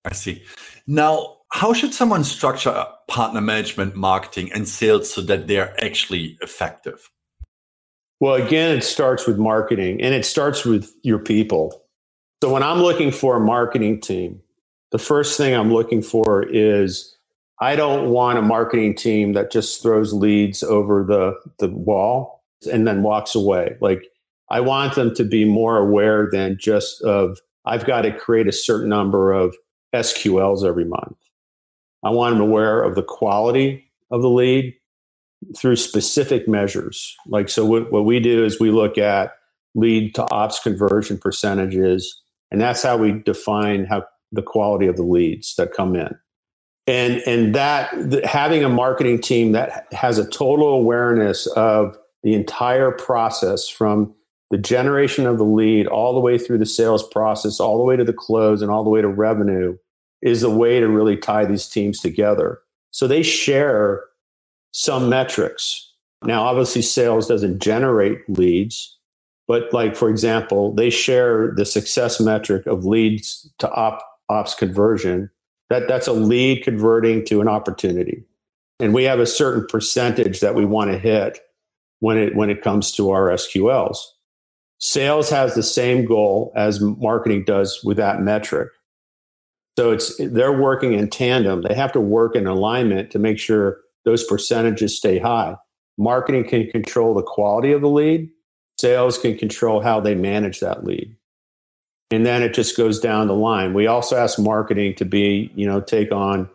I 0.04 0.12
see. 0.12 0.44
Now, 0.86 1.38
how 1.50 1.72
should 1.72 1.94
someone 1.94 2.24
structure 2.24 2.84
partner 3.08 3.40
management, 3.40 3.94
marketing, 3.94 4.52
and 4.52 4.66
sales 4.68 5.12
so 5.12 5.20
that 5.22 5.46
they're 5.46 5.74
actually 5.82 6.36
effective? 6.40 7.10
Well, 8.20 8.34
again, 8.34 8.76
it 8.76 8.82
starts 8.82 9.26
with 9.26 9.38
marketing 9.38 10.00
and 10.00 10.14
it 10.14 10.24
starts 10.24 10.64
with 10.64 10.92
your 11.02 11.18
people. 11.18 11.82
So 12.42 12.52
when 12.52 12.62
I'm 12.62 12.78
looking 12.78 13.10
for 13.10 13.36
a 13.36 13.40
marketing 13.40 14.00
team, 14.00 14.40
the 14.92 14.98
first 14.98 15.36
thing 15.36 15.54
I'm 15.54 15.72
looking 15.72 16.02
for 16.02 16.42
is 16.42 17.16
I 17.60 17.76
don't 17.76 18.10
want 18.10 18.38
a 18.38 18.42
marketing 18.42 18.94
team 18.94 19.32
that 19.32 19.50
just 19.50 19.82
throws 19.82 20.12
leads 20.12 20.62
over 20.62 21.04
the, 21.04 21.34
the 21.58 21.68
wall 21.68 22.44
and 22.70 22.86
then 22.86 23.02
walks 23.02 23.34
away. 23.34 23.76
Like 23.80 24.04
I 24.50 24.60
want 24.60 24.94
them 24.94 25.14
to 25.14 25.24
be 25.24 25.44
more 25.44 25.76
aware 25.78 26.28
than 26.30 26.58
just 26.58 27.02
of 27.02 27.38
I've 27.64 27.86
got 27.86 28.02
to 28.02 28.12
create 28.12 28.46
a 28.46 28.52
certain 28.52 28.88
number 28.88 29.32
of 29.32 29.56
SQLs 29.94 30.64
every 30.64 30.84
month. 30.84 31.16
I 32.04 32.10
want 32.10 32.34
them 32.34 32.42
aware 32.42 32.82
of 32.82 32.94
the 32.94 33.02
quality 33.02 33.90
of 34.10 34.22
the 34.22 34.28
lead 34.28 34.74
through 35.56 35.76
specific 35.76 36.46
measures. 36.46 37.16
Like, 37.26 37.48
so 37.48 37.64
what, 37.64 37.90
what 37.90 38.04
we 38.04 38.20
do 38.20 38.44
is 38.44 38.60
we 38.60 38.70
look 38.70 38.98
at 38.98 39.32
lead 39.74 40.14
to 40.14 40.30
ops 40.30 40.60
conversion 40.60 41.18
percentages, 41.18 42.22
and 42.50 42.60
that's 42.60 42.82
how 42.82 42.96
we 42.96 43.12
define 43.12 43.84
how 43.84 44.04
the 44.32 44.42
quality 44.42 44.86
of 44.86 44.96
the 44.96 45.02
leads 45.02 45.54
that 45.56 45.72
come 45.72 45.96
in. 45.96 46.14
And, 46.86 47.22
and 47.26 47.54
that 47.54 47.90
the, 47.92 48.26
having 48.26 48.62
a 48.62 48.68
marketing 48.68 49.20
team 49.20 49.52
that 49.52 49.86
has 49.92 50.18
a 50.18 50.28
total 50.28 50.68
awareness 50.68 51.46
of 51.48 51.96
the 52.22 52.34
entire 52.34 52.90
process 52.90 53.68
from 53.68 54.14
the 54.50 54.58
generation 54.58 55.26
of 55.26 55.38
the 55.38 55.44
lead 55.44 55.86
all 55.86 56.12
the 56.12 56.20
way 56.20 56.36
through 56.36 56.58
the 56.58 56.66
sales 56.66 57.06
process, 57.08 57.58
all 57.58 57.78
the 57.78 57.84
way 57.84 57.96
to 57.96 58.04
the 58.04 58.12
close, 58.12 58.60
and 58.60 58.70
all 58.70 58.84
the 58.84 58.90
way 58.90 59.00
to 59.00 59.08
revenue 59.08 59.76
is 60.24 60.42
a 60.42 60.50
way 60.50 60.80
to 60.80 60.88
really 60.88 61.16
tie 61.16 61.44
these 61.44 61.68
teams 61.68 62.00
together. 62.00 62.60
So 62.90 63.06
they 63.06 63.22
share 63.22 64.02
some 64.72 65.08
metrics. 65.08 65.92
Now, 66.24 66.42
obviously, 66.44 66.82
sales 66.82 67.28
doesn't 67.28 67.60
generate 67.60 68.18
leads, 68.28 68.98
but 69.46 69.72
like 69.72 69.94
for 69.94 70.08
example, 70.08 70.74
they 70.74 70.90
share 70.90 71.52
the 71.54 71.66
success 71.66 72.18
metric 72.20 72.66
of 72.66 72.86
leads 72.86 73.48
to 73.58 73.70
op, 73.70 74.02
ops 74.30 74.54
conversion. 74.54 75.30
That 75.68 75.86
that's 75.86 76.06
a 76.06 76.12
lead 76.12 76.64
converting 76.64 77.24
to 77.26 77.40
an 77.40 77.48
opportunity, 77.48 78.24
and 78.80 78.94
we 78.94 79.04
have 79.04 79.20
a 79.20 79.26
certain 79.26 79.66
percentage 79.66 80.40
that 80.40 80.54
we 80.54 80.64
want 80.64 80.90
to 80.90 80.98
hit 80.98 81.40
when 82.00 82.16
it 82.16 82.34
when 82.34 82.48
it 82.50 82.62
comes 82.62 82.92
to 82.92 83.10
our 83.10 83.28
SQLs. 83.30 83.98
Sales 84.78 85.30
has 85.30 85.54
the 85.54 85.62
same 85.62 86.04
goal 86.04 86.52
as 86.54 86.80
marketing 86.80 87.44
does 87.44 87.82
with 87.82 87.96
that 87.96 88.20
metric. 88.20 88.70
So 89.76 89.90
it's 89.90 90.16
they're 90.18 90.52
working 90.52 90.92
in 90.94 91.10
tandem. 91.10 91.62
They 91.62 91.74
have 91.74 91.92
to 91.92 92.00
work 92.00 92.36
in 92.36 92.46
alignment 92.46 93.10
to 93.10 93.18
make 93.18 93.38
sure 93.38 93.80
those 94.04 94.24
percentages 94.24 94.96
stay 94.96 95.18
high. 95.18 95.56
Marketing 95.98 96.44
can 96.46 96.70
control 96.70 97.14
the 97.14 97.22
quality 97.22 97.72
of 97.72 97.80
the 97.80 97.88
lead. 97.88 98.30
Sales 98.78 99.18
can 99.18 99.38
control 99.38 99.80
how 99.80 100.00
they 100.00 100.14
manage 100.14 100.60
that 100.60 100.84
lead. 100.84 101.16
And 102.10 102.26
then 102.26 102.42
it 102.42 102.54
just 102.54 102.76
goes 102.76 103.00
down 103.00 103.28
the 103.28 103.34
line. 103.34 103.74
We 103.74 103.86
also 103.86 104.16
ask 104.16 104.38
marketing 104.38 104.94
to 104.96 105.04
be, 105.04 105.50
you 105.54 105.66
know, 105.66 105.80
take 105.80 106.12
on 106.12 106.48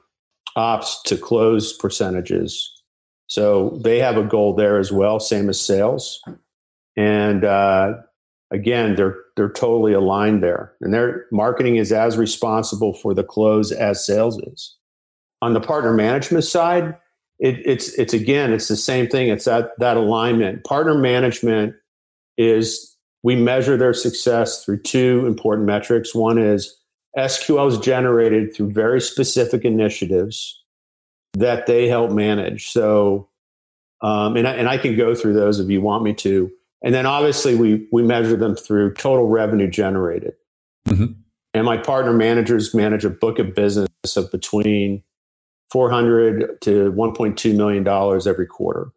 ops 0.56 1.02
to 1.04 1.18
close 1.18 1.74
percentages. 1.74 2.72
So 3.28 3.80
they 3.84 4.00
have 4.00 4.18
a 4.18 4.24
goal 4.24 4.56
there 4.56 4.78
as 4.78 4.92
well, 4.92 5.20
same 5.20 5.50
as 5.50 5.60
sales. 5.60 6.22
And 6.96 7.46
uh, 7.46 7.94
again, 8.52 8.96
they're 8.96 9.18
they're 9.36 9.52
totally 9.52 9.94
aligned 9.94 10.44
there. 10.44 10.74
And 10.82 10.94
their 10.94 11.26
marketing 11.32 11.78
is 11.78 11.92
as 11.92 12.18
responsible 12.18 12.94
for 12.94 13.14
the 13.14 13.24
close 13.24 13.72
as 13.72 14.06
sales 14.06 14.40
is. 14.40 14.76
On 15.42 15.54
the 15.54 15.62
partner 15.62 15.94
management 15.94 16.44
side, 16.44 16.96
it, 17.40 17.66
it's 17.66 17.90
it's 17.98 18.14
again, 18.14 18.52
it's 18.52 18.68
the 18.68 18.76
same 18.76 19.08
thing. 19.08 19.30
It's 19.30 19.46
that 19.46 19.72
that 19.80 19.98
alignment. 19.98 20.64
Partner 20.66 20.96
management 20.96 21.76
is 22.38 22.98
we 23.24 23.36
measure 23.36 23.78
their 23.78 23.94
success 23.94 24.64
through 24.64 24.82
two 24.82 25.26
important 25.28 25.68
metrics. 25.68 26.16
One 26.16 26.38
is 26.38 26.76
SQLs 27.18 27.82
generated 27.82 28.56
through 28.56 28.72
very 28.72 29.02
specific 29.02 29.66
initiatives 29.66 30.64
that 31.34 31.66
they 31.66 31.88
help 31.88 32.12
manage. 32.12 32.70
So, 32.70 33.30
um, 34.02 34.36
and 34.36 34.48
I, 34.48 34.54
and 34.54 34.70
I 34.70 34.78
can 34.78 34.96
go 34.96 35.16
through 35.16 35.34
those 35.34 35.60
if 35.60 35.70
you 35.70 35.82
want 35.82 36.04
me 36.04 36.14
to. 36.16 36.52
And 36.82 36.94
then 36.94 37.06
obviously 37.06 37.56
we 37.56 37.88
we 37.92 38.04
measure 38.04 38.36
them 38.36 38.56
through 38.56 38.94
total 38.94 39.28
revenue 39.28 39.70
generated. 39.70 40.34
Mm-hmm. 40.88 41.14
And 41.54 41.66
my 41.66 41.78
partner 41.78 42.14
managers 42.14 42.74
manage 42.74 43.06
a 43.06 43.10
book 43.10 43.40
of 43.40 43.56
business 43.56 43.90
of 44.16 44.32
between 44.32 45.04
400 45.72 46.62
to 46.62 46.92
1.2 46.92 47.56
million 47.56 47.84
dollars 47.84 48.28
every 48.28 48.46
quarter. 48.46 48.92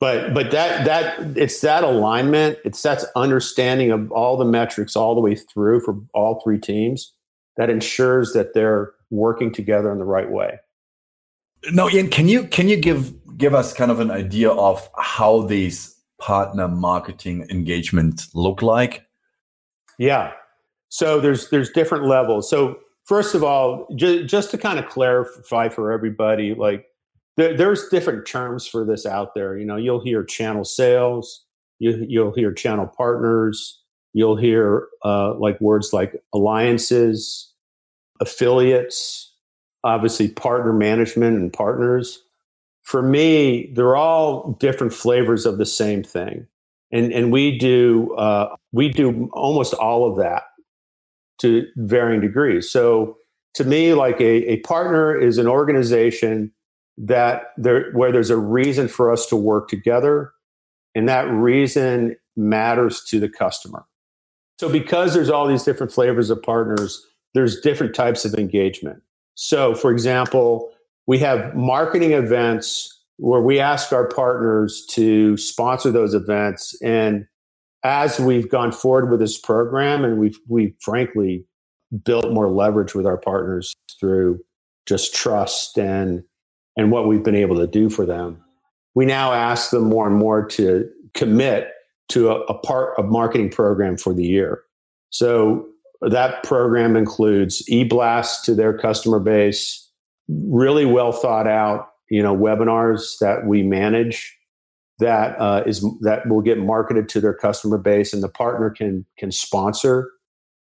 But 0.00 0.32
but 0.32 0.52
that 0.52 0.84
that 0.84 1.36
it's 1.36 1.60
that 1.62 1.82
alignment, 1.82 2.58
it's 2.64 2.82
that 2.82 3.04
understanding 3.16 3.90
of 3.90 4.12
all 4.12 4.36
the 4.36 4.44
metrics 4.44 4.94
all 4.94 5.14
the 5.14 5.20
way 5.20 5.34
through 5.34 5.80
for 5.80 5.98
all 6.14 6.40
three 6.40 6.58
teams 6.58 7.12
that 7.56 7.68
ensures 7.68 8.32
that 8.32 8.54
they're 8.54 8.92
working 9.10 9.52
together 9.52 9.90
in 9.90 9.98
the 9.98 10.04
right 10.04 10.30
way. 10.30 10.60
No, 11.72 11.90
Ian, 11.90 12.08
can 12.08 12.28
you 12.28 12.44
can 12.44 12.68
you 12.68 12.76
give 12.76 13.12
give 13.36 13.54
us 13.54 13.74
kind 13.74 13.90
of 13.90 13.98
an 13.98 14.12
idea 14.12 14.50
of 14.50 14.88
how 14.96 15.42
these 15.42 15.97
partner 16.20 16.68
marketing 16.68 17.46
engagement 17.50 18.26
look 18.34 18.62
like? 18.62 19.06
Yeah. 19.98 20.32
So 20.88 21.20
there's 21.20 21.50
there's 21.50 21.70
different 21.70 22.06
levels. 22.06 22.48
So 22.48 22.78
first 23.06 23.34
of 23.34 23.44
all, 23.44 23.86
ju- 23.96 24.24
just 24.24 24.50
to 24.52 24.58
kind 24.58 24.78
of 24.78 24.86
clarify 24.86 25.68
for 25.68 25.92
everybody, 25.92 26.54
like 26.54 26.86
there, 27.36 27.56
there's 27.56 27.88
different 27.88 28.26
terms 28.26 28.66
for 28.66 28.84
this 28.84 29.06
out 29.06 29.34
there. 29.34 29.56
You 29.56 29.64
know, 29.64 29.76
you'll 29.76 30.02
hear 30.02 30.24
channel 30.24 30.64
sales, 30.64 31.44
you, 31.78 32.04
you'll 32.08 32.34
hear 32.34 32.52
channel 32.52 32.86
partners, 32.86 33.82
you'll 34.12 34.36
hear 34.36 34.88
uh, 35.04 35.34
like 35.34 35.60
words 35.60 35.92
like 35.92 36.22
alliances, 36.32 37.52
affiliates, 38.20 39.34
obviously 39.84 40.28
partner 40.28 40.72
management 40.72 41.36
and 41.36 41.52
partners 41.52 42.22
for 42.88 43.02
me, 43.02 43.70
they're 43.74 43.96
all 43.96 44.56
different 44.58 44.94
flavors 44.94 45.44
of 45.44 45.58
the 45.58 45.66
same 45.66 46.02
thing, 46.02 46.46
and 46.90 47.12
and 47.12 47.30
we 47.30 47.58
do 47.58 48.14
uh, 48.14 48.56
we 48.72 48.88
do 48.88 49.28
almost 49.34 49.74
all 49.74 50.10
of 50.10 50.16
that 50.16 50.44
to 51.42 51.66
varying 51.76 52.22
degrees. 52.22 52.70
So 52.70 53.18
to 53.56 53.64
me, 53.64 53.92
like 53.92 54.18
a, 54.22 54.52
a 54.52 54.60
partner 54.60 55.14
is 55.14 55.36
an 55.36 55.46
organization 55.46 56.50
that 56.96 57.52
there 57.58 57.92
where 57.92 58.10
there's 58.10 58.30
a 58.30 58.38
reason 58.38 58.88
for 58.88 59.12
us 59.12 59.26
to 59.26 59.36
work 59.36 59.68
together, 59.68 60.32
and 60.94 61.06
that 61.10 61.28
reason 61.30 62.16
matters 62.38 63.04
to 63.08 63.20
the 63.20 63.28
customer. 63.28 63.84
So 64.58 64.70
because 64.70 65.12
there's 65.12 65.28
all 65.28 65.46
these 65.46 65.62
different 65.62 65.92
flavors 65.92 66.30
of 66.30 66.42
partners, 66.42 67.04
there's 67.34 67.60
different 67.60 67.94
types 67.94 68.24
of 68.24 68.32
engagement. 68.32 69.02
So, 69.34 69.74
for 69.74 69.90
example, 69.90 70.72
we 71.08 71.18
have 71.18 71.56
marketing 71.56 72.12
events 72.12 72.94
where 73.16 73.40
we 73.40 73.58
ask 73.58 73.92
our 73.92 74.06
partners 74.06 74.84
to 74.90 75.36
sponsor 75.38 75.90
those 75.90 76.14
events. 76.14 76.80
And 76.82 77.26
as 77.82 78.20
we've 78.20 78.48
gone 78.48 78.70
forward 78.70 79.10
with 79.10 79.18
this 79.18 79.38
program, 79.38 80.04
and 80.04 80.18
we've 80.18 80.38
we 80.46 80.74
frankly 80.80 81.44
built 82.04 82.30
more 82.30 82.48
leverage 82.48 82.94
with 82.94 83.06
our 83.06 83.16
partners 83.16 83.74
through 83.98 84.38
just 84.86 85.14
trust 85.14 85.78
and 85.78 86.22
and 86.76 86.92
what 86.92 87.08
we've 87.08 87.24
been 87.24 87.34
able 87.34 87.56
to 87.56 87.66
do 87.66 87.88
for 87.88 88.04
them. 88.04 88.44
We 88.94 89.06
now 89.06 89.32
ask 89.32 89.70
them 89.70 89.84
more 89.88 90.06
and 90.06 90.16
more 90.16 90.46
to 90.46 90.88
commit 91.14 91.70
to 92.10 92.30
a, 92.30 92.40
a 92.42 92.54
part 92.54 92.98
of 92.98 93.06
marketing 93.06 93.50
program 93.50 93.96
for 93.96 94.12
the 94.12 94.24
year. 94.24 94.62
So 95.10 95.66
that 96.02 96.42
program 96.42 96.96
includes 96.96 97.66
e-blast 97.68 98.44
to 98.44 98.54
their 98.54 98.76
customer 98.76 99.18
base, 99.18 99.87
really 100.28 100.84
well 100.84 101.12
thought 101.12 101.46
out, 101.46 101.88
you 102.10 102.22
know, 102.22 102.36
webinars 102.36 103.18
that 103.20 103.46
we 103.46 103.62
manage 103.62 104.38
that 104.98 105.38
uh, 105.40 105.62
is 105.64 105.84
that 106.00 106.28
will 106.28 106.40
get 106.40 106.58
marketed 106.58 107.08
to 107.10 107.20
their 107.20 107.34
customer 107.34 107.78
base, 107.78 108.12
and 108.12 108.22
the 108.22 108.28
partner 108.28 108.70
can 108.70 109.06
can 109.16 109.30
sponsor 109.30 110.10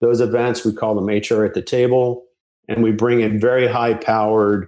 those 0.01 0.22
events. 0.22 0.65
We 0.65 0.74
call 0.74 0.95
them 0.95 1.07
HR 1.07 1.45
at 1.45 1.53
the 1.53 1.62
table, 1.62 2.25
and 2.67 2.84
we 2.84 2.91
bring 2.91 3.22
in 3.22 3.39
very 3.39 3.67
high 3.67 3.93
powered 3.93 4.67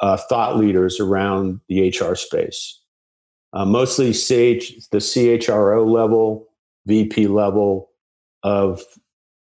uh, 0.00 0.16
thought 0.16 0.56
leaders 0.56 1.00
around 1.00 1.60
the 1.68 1.88
HR 1.88 2.14
space, 2.14 2.80
uh, 3.52 3.64
mostly 3.64 4.12
CH, 4.12 4.88
the 4.90 4.98
CHRO 4.98 5.88
level, 5.88 6.48
VP 6.86 7.26
level 7.26 7.90
of 8.44 8.82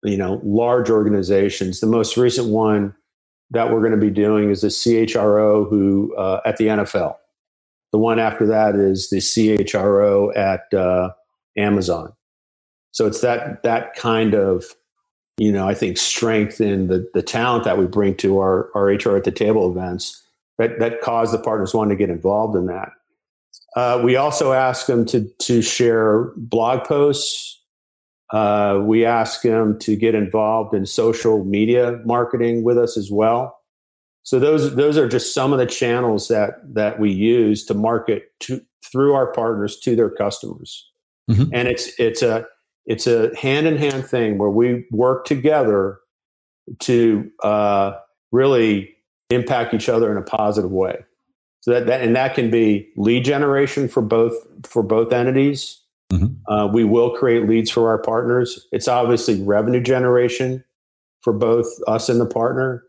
you 0.02 0.16
know 0.16 0.40
large 0.42 0.88
organizations. 0.88 1.80
The 1.80 1.87
most 1.87 2.16
recent 2.16 2.49
one 2.49 2.94
that 3.50 3.73
we're 3.73 3.80
going 3.80 3.92
to 3.92 3.99
be 3.99 4.11
doing 4.11 4.50
is 4.50 4.62
the 4.62 4.69
CHRO 4.69 5.69
who 5.69 6.14
uh, 6.16 6.40
at 6.45 6.57
the 6.57 6.66
NFL. 6.66 7.16
The 7.92 7.99
one 7.99 8.19
after 8.19 8.47
that 8.47 8.76
is 8.76 9.11
the 9.11 9.19
CHRO 9.19 10.37
at 10.37 10.73
uh, 10.73 11.11
Amazon. 11.57 12.12
So 12.92 13.07
it's 13.07 13.21
that 13.21 13.62
that 13.62 13.95
kind 13.95 14.35
of 14.35 14.64
you 15.38 15.52
know 15.52 15.69
I 15.69 15.75
think 15.75 15.97
strength 15.97 16.61
in 16.61 16.88
the 16.88 17.09
the 17.14 17.23
talent 17.23 17.64
that 17.64 17.78
we 17.78 17.87
bring 17.87 18.16
to 18.16 18.38
our 18.38 18.71
our 18.75 18.87
HR 18.87 19.16
at 19.16 19.25
the 19.25 19.33
table 19.33 19.71
events 19.71 20.23
that 20.59 20.78
that 20.78 21.00
cause 21.00 21.33
the 21.33 21.38
partners 21.38 21.75
wanting 21.75 21.97
to 21.97 22.02
get 22.04 22.11
involved 22.11 22.57
in 22.57 22.66
that. 22.66 22.92
Uh, 23.76 24.00
we 24.04 24.16
also 24.16 24.52
ask 24.52 24.87
them 24.87 25.04
to 25.07 25.28
to 25.40 25.62
share 25.62 26.33
blog 26.37 26.85
posts 26.85 27.60
uh, 28.32 28.80
we 28.82 29.04
ask 29.04 29.42
them 29.42 29.78
to 29.80 29.96
get 29.96 30.14
involved 30.14 30.75
in 30.75 30.87
social 30.87 31.44
media 31.44 32.00
marketing 32.04 32.62
with 32.62 32.78
us 32.78 32.96
as 32.96 33.10
well. 33.10 33.58
So 34.22 34.38
those 34.38 34.76
those 34.76 34.96
are 34.96 35.08
just 35.08 35.34
some 35.34 35.52
of 35.52 35.58
the 35.58 35.66
channels 35.66 36.28
that 36.28 36.54
that 36.75 37.00
we 37.00 37.10
use 37.10 37.64
to 37.66 37.75
market 37.75 38.32
to 38.40 38.60
through 38.90 39.14
our 39.14 39.32
partners 39.32 39.78
to 39.80 39.96
their 39.96 40.10
customers. 40.10 40.88
Mm-hmm. 41.30 41.54
And 41.54 41.68
it's 41.68 41.99
it's 41.99 42.22
a 42.22 42.46
it's 42.87 43.06
a 43.06 43.34
hand 43.37 43.66
in 43.66 43.76
hand 43.76 44.04
thing 44.04 44.38
where 44.38 44.50
we 44.50 44.87
work 44.90 45.25
together 45.25 46.00
to 46.80 47.30
uh, 47.42 47.92
really 48.32 48.94
impact 49.30 49.75
each 49.75 49.88
other 49.88 50.10
in 50.10 50.16
a 50.16 50.22
positive 50.22 50.70
way. 50.70 51.04
So 51.60 51.72
that, 51.72 51.87
that 51.87 52.02
and 52.02 52.16
that 52.16 52.34
can 52.34 52.50
be 52.50 52.88
lead 52.96 53.25
generation 53.25 53.88
for 53.88 54.02
both 54.02 54.34
for 54.64 54.82
both 54.82 55.12
entities. 55.12 55.80
Mm-hmm. 56.11 56.52
Uh, 56.52 56.67
we 56.67 56.85
will 56.85 57.11
create 57.11 57.49
leads 57.49 57.71
for 57.71 57.88
our 57.88 57.99
partners. 57.99 58.67
It's 58.73 58.88
obviously 58.88 59.43
revenue 59.43 59.81
generation 59.81 60.64
for 61.21 61.33
both 61.33 61.67
us 61.87 62.09
and 62.09 62.21
the 62.21 62.26
partner, 62.26 62.83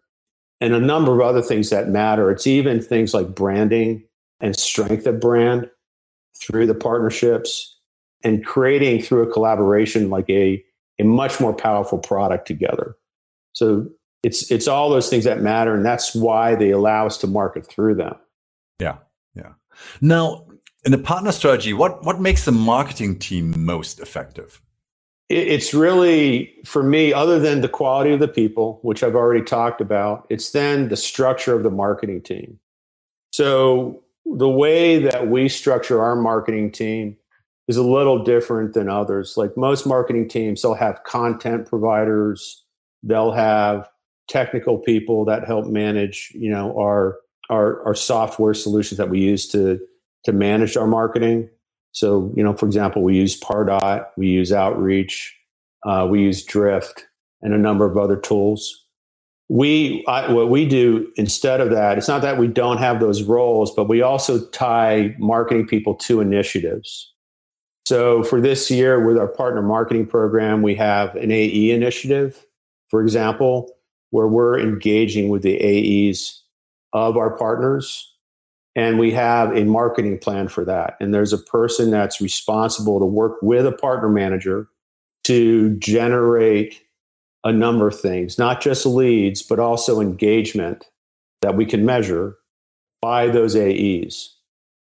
and 0.59 0.73
a 0.73 0.79
number 0.79 1.13
of 1.13 1.21
other 1.21 1.41
things 1.41 1.69
that 1.69 1.89
matter. 1.89 2.31
It's 2.31 2.47
even 2.47 2.81
things 2.81 3.13
like 3.13 3.35
branding 3.35 4.03
and 4.39 4.57
strength 4.57 5.05
of 5.05 5.19
brand 5.19 5.69
through 6.35 6.65
the 6.65 6.75
partnerships 6.75 7.77
and 8.23 8.45
creating 8.45 9.01
through 9.01 9.23
a 9.23 9.31
collaboration 9.31 10.09
like 10.09 10.29
a 10.29 10.63
a 10.99 11.03
much 11.03 11.39
more 11.39 11.53
powerful 11.53 11.97
product 11.97 12.47
together. 12.47 12.95
So 13.53 13.87
it's 14.23 14.51
it's 14.51 14.67
all 14.67 14.89
those 14.89 15.09
things 15.09 15.23
that 15.23 15.41
matter, 15.41 15.73
and 15.73 15.85
that's 15.85 16.15
why 16.15 16.55
they 16.55 16.71
allow 16.71 17.05
us 17.05 17.17
to 17.19 17.27
market 17.27 17.67
through 17.67 17.95
them. 17.95 18.15
Yeah, 18.79 18.97
yeah. 19.35 19.53
Now, 19.99 20.45
in 20.83 20.91
the 20.91 20.97
partner 20.97 21.31
strategy, 21.31 21.73
what 21.73 22.03
what 22.03 22.19
makes 22.19 22.45
the 22.45 22.51
marketing 22.51 23.19
team 23.19 23.65
most 23.65 23.99
effective? 23.99 24.61
It's 25.29 25.73
really 25.73 26.53
for 26.65 26.83
me, 26.83 27.13
other 27.13 27.39
than 27.39 27.61
the 27.61 27.69
quality 27.69 28.11
of 28.11 28.19
the 28.19 28.27
people, 28.27 28.79
which 28.81 29.01
I've 29.03 29.15
already 29.15 29.43
talked 29.43 29.79
about. 29.79 30.27
It's 30.29 30.51
then 30.51 30.89
the 30.89 30.97
structure 30.97 31.55
of 31.55 31.63
the 31.63 31.69
marketing 31.69 32.21
team. 32.21 32.59
So 33.31 34.03
the 34.25 34.49
way 34.49 34.99
that 34.99 35.27
we 35.27 35.47
structure 35.47 36.03
our 36.03 36.15
marketing 36.15 36.71
team 36.71 37.15
is 37.67 37.77
a 37.77 37.83
little 37.83 38.23
different 38.23 38.73
than 38.73 38.89
others. 38.89 39.37
Like 39.37 39.55
most 39.55 39.85
marketing 39.85 40.27
teams, 40.27 40.61
they'll 40.61 40.73
have 40.73 41.03
content 41.03 41.67
providers, 41.67 42.65
they'll 43.01 43.31
have 43.31 43.87
technical 44.27 44.77
people 44.77 45.23
that 45.25 45.45
help 45.45 45.67
manage, 45.67 46.31
you 46.33 46.49
know, 46.49 46.77
our 46.77 47.19
our, 47.49 47.85
our 47.85 47.95
software 47.95 48.53
solutions 48.53 48.97
that 48.97 49.09
we 49.09 49.19
use 49.19 49.47
to 49.49 49.79
to 50.25 50.31
manage 50.31 50.77
our 50.77 50.87
marketing. 50.87 51.49
So, 51.91 52.33
you 52.35 52.43
know, 52.43 52.53
for 52.55 52.65
example, 52.65 53.01
we 53.01 53.15
use 53.15 53.39
Pardot, 53.39 54.05
we 54.17 54.27
use 54.27 54.51
Outreach, 54.51 55.35
uh, 55.85 56.07
we 56.09 56.21
use 56.21 56.43
Drift, 56.43 57.05
and 57.41 57.53
a 57.53 57.57
number 57.57 57.85
of 57.85 57.97
other 57.97 58.15
tools. 58.15 58.85
We 59.49 60.05
I, 60.07 60.31
what 60.31 60.49
we 60.49 60.65
do 60.65 61.11
instead 61.17 61.59
of 61.59 61.71
that, 61.71 61.97
it's 61.97 62.07
not 62.07 62.21
that 62.21 62.37
we 62.37 62.47
don't 62.47 62.77
have 62.77 63.01
those 63.01 63.23
roles, 63.23 63.73
but 63.75 63.89
we 63.89 64.01
also 64.01 64.45
tie 64.47 65.13
marketing 65.19 65.67
people 65.67 65.95
to 65.95 66.21
initiatives. 66.21 67.11
So 67.85 68.23
for 68.23 68.39
this 68.39 68.71
year, 68.71 69.05
with 69.05 69.17
our 69.17 69.27
partner 69.27 69.61
marketing 69.61 70.05
program, 70.05 70.61
we 70.61 70.75
have 70.75 71.15
an 71.15 71.31
AE 71.31 71.71
initiative, 71.71 72.45
for 72.89 73.01
example, 73.01 73.69
where 74.11 74.27
we're 74.27 74.59
engaging 74.59 75.29
with 75.29 75.41
the 75.41 75.57
AEs 75.59 76.43
of 76.93 77.17
our 77.17 77.35
partners. 77.35 78.10
And 78.75 78.97
we 78.97 79.11
have 79.11 79.55
a 79.55 79.65
marketing 79.65 80.17
plan 80.17 80.47
for 80.47 80.63
that. 80.65 80.95
And 80.99 81.13
there's 81.13 81.33
a 81.33 81.37
person 81.37 81.91
that's 81.91 82.21
responsible 82.21 82.99
to 82.99 83.05
work 83.05 83.37
with 83.41 83.65
a 83.65 83.71
partner 83.71 84.09
manager 84.09 84.69
to 85.25 85.75
generate 85.77 86.81
a 87.43 87.51
number 87.51 87.87
of 87.87 87.99
things, 87.99 88.37
not 88.37 88.61
just 88.61 88.85
leads, 88.85 89.41
but 89.41 89.59
also 89.59 89.99
engagement 89.99 90.85
that 91.41 91.55
we 91.55 91.65
can 91.65 91.85
measure 91.85 92.37
by 93.01 93.27
those 93.27 93.55
AEs. 93.55 94.35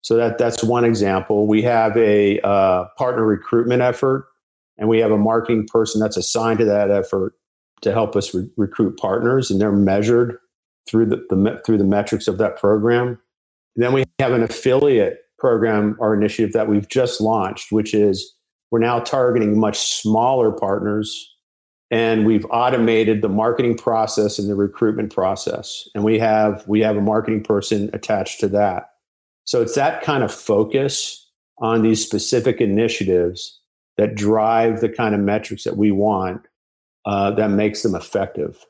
So 0.03 0.17
that 0.17 0.39
that's 0.39 0.65
one 0.65 0.85
example. 0.85 1.47
We 1.47 1.63
have 1.63 1.97
a 1.97 2.41
uh, 2.41 2.85
partner 2.97 3.25
recruitment 3.25 3.83
effort, 3.83 4.29
and 4.79 4.89
we 4.89 4.99
have 5.01 5.11
a 5.11 5.19
marketing 5.19 5.67
person 5.67 6.01
that's 6.01 6.17
assigned 6.17 6.61
to 6.61 6.65
that 6.65 6.91
effort 6.91 7.35
to 7.83 7.93
help 7.93 8.17
us 8.17 8.35
re- 8.35 8.49
recruit 8.57 8.99
partners, 8.99 9.51
and 9.51 9.61
they're 9.61 9.73
measured 9.73 10.39
through 10.89 11.07
the, 11.07 11.17
the 11.29 11.61
through 11.67 11.79
the 11.79 11.85
metrics 11.85 12.29
of 12.29 12.39
that 12.39 12.57
program. 12.57 13.21
And 13.79 13.85
then 13.85 13.93
we 13.93 14.03
have 14.19 14.33
an 14.33 14.43
affiliate 14.43 15.21
program 15.39 15.97
or 16.01 16.13
initiative 16.13 16.53
that 16.53 16.67
we've 16.67 16.89
just 16.89 17.21
launched, 17.21 17.71
which 17.71 17.95
is 17.95 18.35
we're 18.73 18.81
now 18.81 18.99
targeting 18.99 19.57
much 19.57 19.79
smaller 19.79 20.51
partners 20.51 21.33
and 21.88 22.27
we've 22.27 22.45
automated 22.51 23.23
the 23.23 23.29
marketing 23.29 23.79
process 23.79 24.37
and 24.37 24.51
the 24.51 24.57
recruitment 24.57 25.14
process. 25.14 25.88
And 25.95 26.03
we 26.03 26.19
have 26.19 26.67
we 26.67 26.81
have 26.81 26.97
a 26.97 27.01
marketing 27.01 27.45
person 27.45 27.88
attached 27.93 28.41
to 28.41 28.49
that. 28.49 28.91
So 29.45 29.62
it's 29.62 29.77
that 29.77 30.03
kind 30.03 30.25
of 30.25 30.35
focus 30.35 31.31
on 31.59 31.83
these 31.83 32.05
specific 32.05 32.61
initiatives 32.61 33.61
that 33.97 34.17
drive 34.17 34.81
the 34.81 34.88
kind 34.88 35.14
of 35.14 35.21
metrics 35.21 35.62
that 35.62 35.77
we 35.77 35.93
want 35.93 36.43
uh, 37.07 37.31
that 37.31 37.51
makes 37.51 37.85
them 37.85 37.95
effective. 37.95 38.67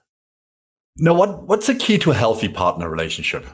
Now 0.99 1.15
what 1.15 1.45
what's 1.45 1.67
the 1.67 1.75
key 1.75 1.97
to 1.97 2.11
a 2.11 2.15
healthy 2.15 2.51
partner 2.51 2.91
relationship 2.91 3.47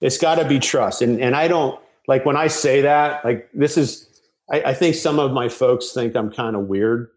it's 0.00 0.18
got 0.18 0.36
to 0.36 0.44
be 0.44 0.58
trust. 0.58 1.02
And 1.02 1.20
and 1.20 1.34
i 1.34 1.48
don't 1.48 1.80
like 2.06 2.24
when 2.24 2.36
i 2.36 2.46
say 2.46 2.80
that 2.82 3.24
like 3.24 3.48
this 3.52 3.76
is 3.76 4.04
I, 4.50 4.62
I 4.62 4.74
think 4.74 4.94
some 4.94 5.18
of 5.18 5.32
my 5.32 5.48
folks 5.48 5.92
think 5.92 6.16
i'm 6.16 6.30
kind 6.30 6.56
of 6.56 6.62
weird 6.66 7.10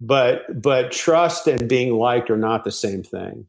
but 0.00 0.60
but 0.60 0.90
trust 0.90 1.46
and 1.46 1.68
being 1.68 1.94
liked 1.94 2.30
are 2.30 2.38
not 2.38 2.64
the 2.64 2.72
same 2.72 3.02
thing. 3.02 3.46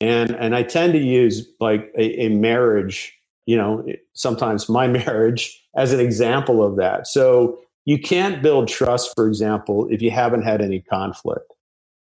And 0.00 0.30
and 0.32 0.54
i 0.54 0.62
tend 0.62 0.92
to 0.92 0.98
use 0.98 1.46
like 1.60 1.92
a, 1.96 2.26
a 2.26 2.28
marriage 2.28 3.14
you 3.46 3.56
know 3.56 3.86
sometimes 4.14 4.68
my 4.68 4.86
marriage 5.02 5.62
as 5.76 5.92
an 5.92 6.00
example 6.00 6.62
of 6.62 6.76
that. 6.76 7.06
So 7.06 7.60
you 7.84 7.98
can't 7.98 8.42
build 8.42 8.68
trust 8.68 9.14
for 9.14 9.26
example 9.28 9.88
if 9.90 10.02
you 10.02 10.10
haven't 10.10 10.42
had 10.42 10.60
any 10.60 10.80
conflict. 10.80 11.52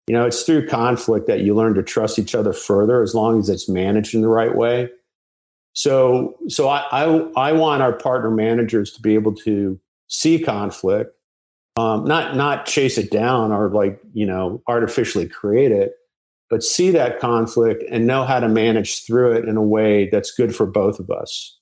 You 0.07 0.13
know 0.13 0.25
it's 0.25 0.43
through 0.43 0.67
conflict 0.67 1.27
that 1.27 1.41
you 1.41 1.55
learn 1.55 1.73
to 1.75 1.83
trust 1.83 2.19
each 2.19 2.35
other 2.35 2.53
further 2.53 3.01
as 3.01 3.15
long 3.15 3.39
as 3.39 3.49
it's 3.49 3.67
managed 3.67 4.13
in 4.13 4.21
the 4.21 4.27
right 4.27 4.55
way 4.55 4.89
so 5.73 6.35
so 6.47 6.69
i 6.69 6.83
i, 6.91 7.03
I 7.35 7.51
want 7.51 7.81
our 7.81 7.93
partner 7.93 8.31
managers 8.31 8.91
to 8.93 9.01
be 9.01 9.13
able 9.15 9.35
to 9.35 9.79
see 10.07 10.39
conflict 10.39 11.15
um, 11.75 12.05
not 12.05 12.35
not 12.35 12.65
chase 12.65 12.97
it 12.97 13.11
down 13.11 13.51
or 13.51 13.69
like 13.69 13.99
you 14.13 14.25
know 14.25 14.61
artificially 14.67 15.27
create 15.27 15.71
it 15.71 15.93
but 16.53 16.63
see 16.63 16.91
that 16.91 17.19
conflict 17.19 17.83
and 17.89 18.05
know 18.05 18.25
how 18.25 18.39
to 18.39 18.47
manage 18.47 19.03
through 19.03 19.31
it 19.31 19.45
in 19.49 19.57
a 19.57 19.61
way 19.63 20.07
that's 20.11 20.29
good 20.29 20.55
for 20.55 20.67
both 20.67 20.99
of 20.99 21.09
us. 21.09 21.57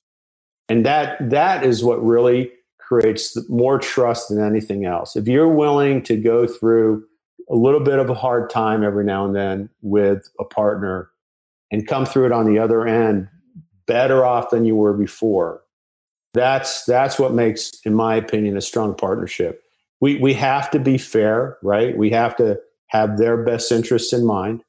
And 0.68 0.86
that 0.86 1.30
that 1.30 1.64
is 1.64 1.82
what 1.82 2.04
really 2.04 2.52
creates 2.78 3.38
more 3.50 3.80
trust 3.80 4.28
than 4.28 4.44
anything 4.44 4.84
else. 4.84 5.16
If 5.16 5.30
you're 5.30 5.48
willing 5.48 6.04
to 6.04 6.18
go 6.18 6.46
through 6.46 7.06
a 7.50 7.56
little 7.56 7.80
bit 7.80 8.00
of 8.00 8.10
a 8.10 8.14
hard 8.14 8.50
time 8.50 8.84
every 8.84 9.06
now 9.06 9.24
and 9.24 9.34
then 9.34 9.70
with 9.82 10.30
a 10.42 10.44
partner 10.44 11.10
and 11.72 11.88
come 11.88 12.06
through 12.06 12.26
it 12.26 12.34
on 12.34 12.46
the 12.46 12.60
other 12.60 12.86
end 12.86 13.30
better 13.92 14.26
off 14.26 14.50
than 14.50 14.66
you 14.66 14.76
were 14.76 14.94
before 14.94 15.62
that's 16.34 16.86
that's 16.86 17.20
what 17.20 17.34
makes 17.34 17.72
in 17.86 17.94
my 17.94 18.16
opinion 18.16 18.56
a 18.56 18.62
strong 18.62 18.96
partnership 18.96 19.64
we 20.02 20.18
we 20.18 20.34
have 20.34 20.70
to 20.72 20.80
be 20.80 20.98
fair, 20.98 21.58
right? 21.62 21.96
We 21.96 22.10
have 22.10 22.36
to 22.38 22.60
have 22.88 23.18
their 23.18 23.38
best 23.38 23.72
interests 23.72 24.12
in 24.12 24.26
mind. 24.26 24.64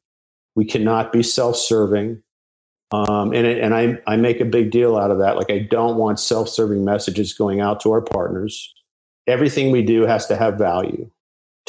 We 0.54 0.64
cannot 0.64 1.12
be 1.12 1.22
self-serving. 1.22 2.22
Um, 2.92 3.32
and 3.32 3.46
it, 3.46 3.64
and 3.64 3.74
I, 3.74 3.98
I 4.06 4.16
make 4.16 4.38
a 4.38 4.44
big 4.44 4.70
deal 4.70 4.98
out 4.98 5.11
of 5.11 5.18
that. 5.18 5.37
Like 5.37 5.50
I 5.50 5.61
don't 5.61 5.96
want 5.96 6.20
self-serving 6.20 6.85
messages 6.85 7.32
going 7.32 7.61
out 7.61 7.80
to 7.80 7.90
our 7.90 8.02
partners. 8.02 8.72
Everything 9.26 9.70
we 9.70 9.82
do 9.82 10.02
has 10.02 10.26
to 10.26 10.37
have 10.37 10.58
value 10.58 11.11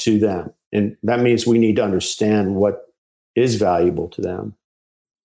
to 0.02 0.20
them, 0.20 0.52
and 0.74 0.98
that 1.04 1.22
means 1.22 1.48
we 1.48 1.60
need 1.60 1.78
to 1.78 1.84
understand 1.84 2.56
what 2.56 2.94
is 3.36 3.56
valuable 3.56 4.10
to 4.10 4.22
them. 4.22 4.56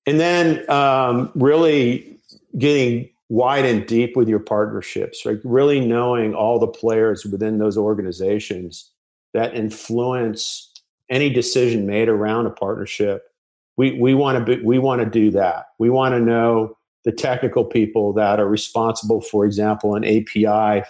And 0.06 0.20
then 0.20 0.70
um, 0.70 1.32
really 1.34 2.17
getting 2.56 3.10
wide 3.28 3.64
and 3.64 3.86
deep 3.86 4.16
with 4.16 4.28
your 4.28 4.38
partnerships, 4.38 5.26
right? 5.26 5.38
Really 5.44 5.80
knowing 5.80 6.34
all 6.34 6.58
the 6.58 6.66
players 6.66 7.24
within 7.24 7.58
those 7.58 7.76
organizations 7.76 8.90
that 9.34 9.54
influence 9.54 10.72
any 11.10 11.30
decision 11.30 11.86
made 11.86 12.08
around 12.08 12.46
a 12.46 12.50
partnership. 12.50 13.24
We 13.76 13.92
we 13.92 14.14
want 14.14 14.46
to 14.46 14.62
we 14.64 14.78
want 14.78 15.02
to 15.02 15.08
do 15.08 15.30
that. 15.32 15.66
We 15.78 15.90
want 15.90 16.14
to 16.14 16.20
know 16.20 16.76
the 17.04 17.12
technical 17.12 17.64
people 17.64 18.12
that 18.14 18.40
are 18.40 18.48
responsible, 18.48 19.20
for 19.20 19.44
example, 19.44 19.94
an 19.94 20.04
API 20.04 20.84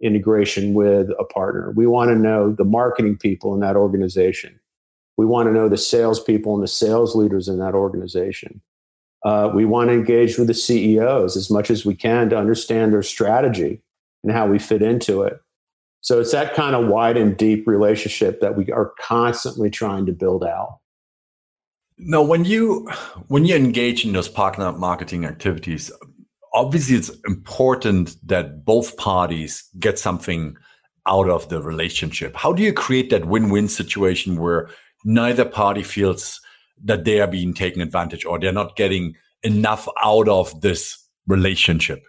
integration 0.00 0.74
with 0.74 1.10
a 1.18 1.24
partner. 1.24 1.72
We 1.72 1.86
want 1.86 2.10
to 2.10 2.16
know 2.16 2.52
the 2.52 2.64
marketing 2.64 3.16
people 3.16 3.54
in 3.54 3.60
that 3.60 3.76
organization. 3.76 4.58
We 5.16 5.26
want 5.26 5.48
to 5.48 5.52
know 5.52 5.68
the 5.68 5.76
salespeople 5.76 6.54
and 6.54 6.62
the 6.62 6.68
sales 6.68 7.14
leaders 7.14 7.48
in 7.48 7.58
that 7.58 7.74
organization. 7.74 8.60
Uh, 9.24 9.50
we 9.54 9.64
want 9.64 9.88
to 9.88 9.94
engage 9.94 10.36
with 10.36 10.48
the 10.48 10.54
CEOs 10.54 11.36
as 11.36 11.50
much 11.50 11.70
as 11.70 11.86
we 11.86 11.94
can 11.94 12.28
to 12.30 12.36
understand 12.36 12.92
their 12.92 13.02
strategy 13.02 13.80
and 14.22 14.32
how 14.32 14.46
we 14.46 14.58
fit 14.58 14.82
into 14.82 15.22
it. 15.22 15.40
So 16.00 16.20
it's 16.20 16.32
that 16.32 16.54
kind 16.54 16.74
of 16.74 16.88
wide 16.88 17.16
and 17.16 17.36
deep 17.36 17.66
relationship 17.66 18.40
that 18.40 18.56
we 18.56 18.70
are 18.72 18.92
constantly 19.00 19.70
trying 19.70 20.06
to 20.06 20.12
build 20.12 20.42
out. 20.42 20.78
Now, 21.96 22.22
when 22.22 22.44
you 22.44 22.88
when 23.28 23.44
you 23.44 23.54
engage 23.54 24.04
in 24.04 24.12
those 24.12 24.28
partner 24.28 24.72
marketing 24.72 25.24
activities, 25.24 25.92
obviously 26.52 26.96
it's 26.96 27.10
important 27.28 28.16
that 28.26 28.64
both 28.64 28.96
parties 28.96 29.62
get 29.78 29.98
something 29.98 30.56
out 31.06 31.28
of 31.28 31.48
the 31.48 31.62
relationship. 31.62 32.34
How 32.36 32.52
do 32.52 32.62
you 32.62 32.72
create 32.72 33.10
that 33.10 33.26
win-win 33.26 33.68
situation 33.68 34.40
where 34.40 34.68
neither 35.04 35.44
party 35.44 35.82
feels 35.82 36.40
that 36.84 37.04
they 37.04 37.20
are 37.20 37.26
being 37.26 37.54
taken 37.54 37.80
advantage 37.80 38.24
or 38.24 38.38
they're 38.38 38.52
not 38.52 38.76
getting 38.76 39.14
enough 39.42 39.88
out 40.02 40.28
of 40.28 40.60
this 40.60 40.98
relationship? 41.26 42.02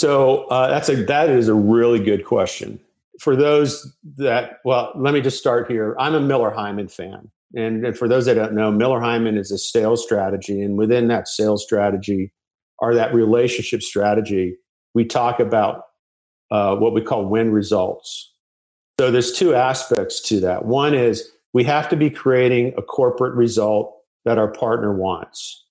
So 0.00 0.44
uh, 0.44 0.68
that's 0.68 0.88
a 0.88 1.04
that 1.04 1.28
is 1.28 1.48
a 1.48 1.54
really 1.54 1.98
good 1.98 2.24
question. 2.24 2.80
For 3.18 3.36
those 3.36 3.94
that 4.16 4.58
well, 4.64 4.92
let 4.96 5.12
me 5.12 5.20
just 5.20 5.38
start 5.38 5.70
here. 5.70 5.94
I'm 5.98 6.14
a 6.14 6.20
Miller 6.20 6.50
Heiman 6.50 6.90
fan, 6.90 7.30
and, 7.54 7.84
and 7.84 7.96
for 7.96 8.08
those 8.08 8.24
that 8.26 8.34
don't 8.34 8.54
know, 8.54 8.70
Miller 8.70 8.98
Heiman 9.00 9.38
is 9.38 9.50
a 9.50 9.58
sales 9.58 10.02
strategy, 10.02 10.62
and 10.62 10.78
within 10.78 11.08
that 11.08 11.28
sales 11.28 11.62
strategy, 11.62 12.32
or 12.78 12.94
that 12.94 13.12
relationship 13.12 13.82
strategy, 13.82 14.56
we 14.94 15.04
talk 15.04 15.38
about 15.38 15.82
uh, 16.50 16.76
what 16.76 16.94
we 16.94 17.02
call 17.02 17.26
win 17.26 17.52
results. 17.52 18.32
So 18.98 19.10
there's 19.10 19.32
two 19.32 19.54
aspects 19.54 20.20
to 20.28 20.40
that. 20.40 20.64
One 20.64 20.94
is 20.94 21.30
we 21.52 21.64
have 21.64 21.88
to 21.88 21.96
be 21.96 22.10
creating 22.10 22.74
a 22.76 22.82
corporate 22.82 23.34
result 23.34 23.96
that 24.24 24.38
our 24.38 24.48
partner 24.48 24.94
wants, 24.94 25.64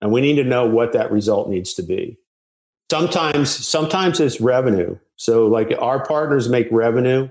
and 0.00 0.12
we 0.12 0.20
need 0.20 0.36
to 0.36 0.44
know 0.44 0.66
what 0.66 0.92
that 0.92 1.10
result 1.10 1.48
needs 1.48 1.74
to 1.74 1.82
be. 1.82 2.18
Sometimes 2.90 3.50
sometimes 3.50 4.20
it's 4.20 4.40
revenue. 4.40 4.96
So 5.16 5.46
like 5.46 5.72
our 5.78 6.04
partners 6.04 6.48
make 6.48 6.68
revenue 6.70 7.28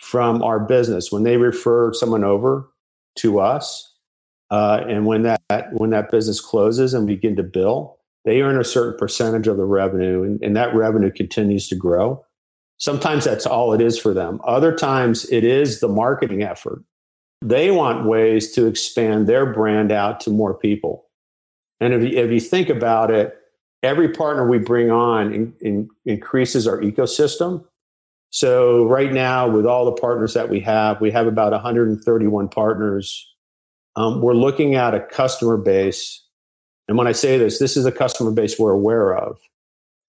from 0.00 0.42
our 0.42 0.58
business. 0.58 1.12
When 1.12 1.22
they 1.22 1.36
refer 1.36 1.92
someone 1.92 2.24
over 2.24 2.68
to 3.18 3.38
us 3.38 3.94
uh, 4.50 4.84
and 4.88 5.06
when 5.06 5.22
that 5.22 5.68
when 5.72 5.90
that 5.90 6.10
business 6.10 6.40
closes 6.40 6.94
and 6.94 7.06
begin 7.06 7.36
to 7.36 7.42
bill 7.42 7.98
they 8.24 8.40
earn 8.40 8.58
a 8.58 8.64
certain 8.64 8.98
percentage 8.98 9.48
of 9.48 9.56
the 9.56 9.64
revenue 9.64 10.22
and, 10.22 10.42
and 10.42 10.56
that 10.56 10.74
revenue 10.74 11.10
continues 11.10 11.68
to 11.68 11.74
grow. 11.74 12.24
Sometimes 12.78 13.24
that's 13.24 13.46
all 13.46 13.72
it 13.72 13.80
is 13.80 13.98
for 13.98 14.14
them. 14.14 14.40
Other 14.44 14.74
times 14.74 15.24
it 15.30 15.44
is 15.44 15.80
the 15.80 15.88
marketing 15.88 16.42
effort 16.42 16.82
they 17.48 17.70
want 17.70 18.06
ways 18.06 18.52
to 18.52 18.66
expand 18.66 19.26
their 19.26 19.46
brand 19.46 19.92
out 19.92 20.20
to 20.20 20.30
more 20.30 20.54
people 20.54 21.06
and 21.80 21.92
if 21.92 22.02
you, 22.02 22.18
if 22.18 22.30
you 22.30 22.40
think 22.40 22.68
about 22.68 23.10
it 23.10 23.36
every 23.82 24.08
partner 24.08 24.48
we 24.48 24.58
bring 24.58 24.90
on 24.90 25.32
in, 25.32 25.54
in, 25.60 25.88
increases 26.04 26.66
our 26.66 26.78
ecosystem. 26.80 27.64
So 28.30 28.86
right 28.86 29.12
now, 29.12 29.48
with 29.48 29.66
all 29.66 29.84
the 29.84 29.92
partners 29.92 30.34
that 30.34 30.48
we 30.48 30.60
have, 30.60 31.00
we 31.00 31.10
have 31.10 31.26
about 31.26 31.52
131 31.52 32.48
partners. 32.48 33.28
Um, 33.96 34.22
we're 34.22 34.34
looking 34.34 34.74
at 34.74 34.94
a 34.94 35.00
customer 35.00 35.58
base, 35.58 36.24
and 36.88 36.96
when 36.96 37.06
I 37.06 37.12
say 37.12 37.36
this, 37.36 37.58
this 37.58 37.76
is 37.76 37.84
a 37.84 37.92
customer 37.92 38.30
base 38.30 38.58
we're 38.58 38.72
aware 38.72 39.14
of, 39.14 39.38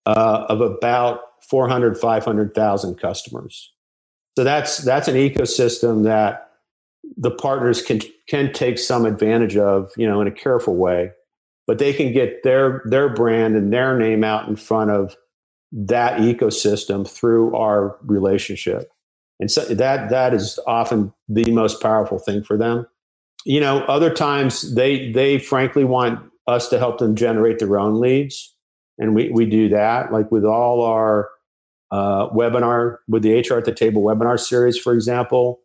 uh, 0.05 0.45
of 0.47 0.61
about 0.61 1.19
400, 1.49 1.97
500,000 1.97 2.95
customers. 2.95 3.73
So 4.37 4.43
that's 4.43 4.77
that's 4.77 5.07
an 5.07 5.15
ecosystem 5.15 6.03
that 6.05 6.52
the 7.17 7.31
partners 7.31 7.81
can 7.81 8.01
can 8.27 8.51
take 8.53 8.77
some 8.77 9.05
advantage 9.05 9.57
of, 9.57 9.91
you 9.97 10.07
know, 10.07 10.21
in 10.21 10.27
a 10.27 10.31
careful 10.31 10.75
way 10.75 11.11
but 11.67 11.79
they 11.79 11.93
can 11.93 12.11
get 12.11 12.43
their 12.43 12.81
their 12.85 13.09
brand 13.09 13.55
and 13.55 13.71
their 13.71 13.97
name 13.97 14.23
out 14.23 14.47
in 14.47 14.55
front 14.55 14.91
of 14.91 15.15
that 15.71 16.19
ecosystem 16.19 17.07
through 17.07 17.55
our 17.55 17.97
relationship. 18.03 18.91
And 19.39 19.49
so 19.49 19.61
that 19.65 20.09
that 20.09 20.33
is 20.33 20.59
often 20.67 21.13
the 21.27 21.49
most 21.51 21.81
powerful 21.81 22.19
thing 22.19 22.43
for 22.43 22.57
them. 22.57 22.85
You 23.45 23.59
know 23.59 23.79
other 23.85 24.13
times 24.13 24.75
they 24.75 25.11
they 25.11 25.39
frankly 25.39 25.83
want 25.83 26.19
us 26.47 26.69
to 26.69 26.79
help 26.79 26.97
them 26.97 27.15
generate 27.15 27.59
their 27.59 27.79
own 27.79 27.99
leads 27.99 28.53
and 28.97 29.15
we 29.15 29.29
we 29.29 29.45
do 29.45 29.69
that 29.69 30.11
like 30.11 30.29
with 30.29 30.43
all 30.43 30.83
our 30.83 31.29
uh, 31.91 32.29
webinar 32.29 32.97
with 33.07 33.23
the 33.23 33.39
hr 33.39 33.57
at 33.57 33.63
the 33.63 33.73
table 33.73 34.01
webinar 34.01 34.37
series 34.37 34.77
for 34.77 34.93
example 34.93 35.61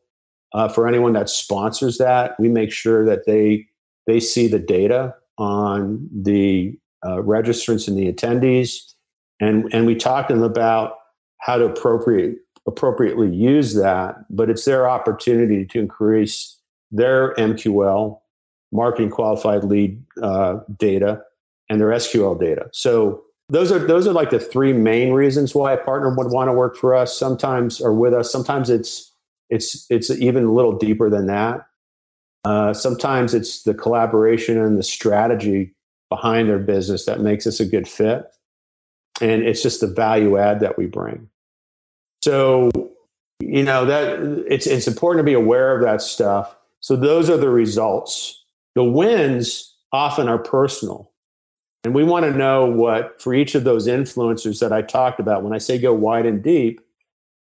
uh, 0.52 0.68
for 0.68 0.87
anyone 0.88 1.12
that 1.12 1.28
sponsors 1.28 1.98
that 1.98 2.38
we 2.38 2.48
make 2.48 2.72
sure 2.72 3.04
that 3.04 3.26
they 3.26 3.66
they 4.06 4.20
see 4.20 4.46
the 4.46 4.58
data 4.58 5.14
on 5.37 6.08
the 6.12 6.78
uh, 7.04 7.16
registrants 7.16 7.87
and 7.87 7.96
the 7.96 8.12
attendees, 8.12 8.94
and 9.40 9.72
and 9.72 9.87
we 9.87 9.94
talk 9.94 10.28
to 10.28 10.34
them 10.34 10.42
about 10.42 10.94
how 11.38 11.56
to 11.56 11.64
appropriate 11.64 12.38
appropriately 12.66 13.34
use 13.34 13.74
that. 13.74 14.16
But 14.30 14.50
it's 14.50 14.64
their 14.64 14.88
opportunity 14.88 15.64
to 15.66 15.78
increase 15.78 16.58
their 16.90 17.34
MQL, 17.34 18.18
marketing 18.72 19.11
qualified 19.11 19.64
lead 19.64 20.02
uh, 20.22 20.61
data, 20.78 21.22
and 21.68 21.80
their 21.80 21.88
SQL 21.88 22.38
data. 22.38 22.68
So 22.72 23.22
those 23.48 23.72
are 23.72 23.78
those 23.78 24.06
are 24.06 24.12
like 24.12 24.30
the 24.30 24.40
three 24.40 24.72
main 24.72 25.12
reasons 25.12 25.54
why 25.54 25.72
a 25.72 25.78
partner 25.78 26.14
would 26.14 26.30
want 26.30 26.48
to 26.48 26.52
work 26.52 26.76
for 26.76 26.94
us. 26.94 27.18
Sometimes 27.18 27.80
or 27.80 27.92
with 27.92 28.14
us. 28.14 28.30
Sometimes 28.30 28.70
it's 28.70 29.07
it's 29.50 29.87
it's 29.90 30.11
even 30.11 30.44
a 30.44 30.52
little 30.52 30.76
deeper 30.76 31.11
than 31.11 31.26
that. 31.26 31.66
Uh, 32.44 32.72
sometimes 32.72 33.34
it's 33.34 33.62
the 33.62 33.74
collaboration 33.74 34.58
and 34.58 34.78
the 34.78 34.82
strategy 34.82 35.74
behind 36.08 36.48
their 36.48 36.58
business 36.58 37.04
that 37.06 37.20
makes 37.20 37.46
us 37.46 37.61
a 37.61 37.66
good 37.66 37.87
fit. 37.87 38.26
And 39.20 39.42
it's 39.42 39.62
just 39.62 39.80
the 39.80 39.87
value 39.87 40.38
add 40.38 40.61
that 40.61 40.78
we 40.78 40.87
bring. 40.87 41.28
So, 42.22 42.70
you 43.40 43.64
know, 43.64 43.84
that 43.84 44.20
it's 44.48 44.66
it's 44.66 44.87
important 44.87 45.20
to 45.20 45.30
be 45.30 45.34
aware 45.34 45.74
of 45.74 45.82
that 45.82 46.02
stuff. 46.02 46.56
So 46.80 46.96
those 46.96 47.28
are 47.28 47.37
the 47.37 47.50
results. 47.50 48.44
The 48.74 48.84
wins 48.84 49.74
often 49.92 50.28
are 50.28 50.38
personal. 50.38 51.11
And 51.84 51.94
we 51.94 52.04
want 52.04 52.24
to 52.26 52.32
know 52.32 52.66
what 52.66 53.20
for 53.20 53.34
each 53.34 53.54
of 53.54 53.64
those 53.64 53.87
influencers 53.87 54.61
that 54.61 54.72
I 54.72 54.82
talked 54.82 55.20
about, 55.20 55.42
when 55.42 55.52
I 55.52 55.58
say 55.58 55.78
go 55.78 55.92
wide 55.92 56.26
and 56.26 56.42
deep, 56.42 56.80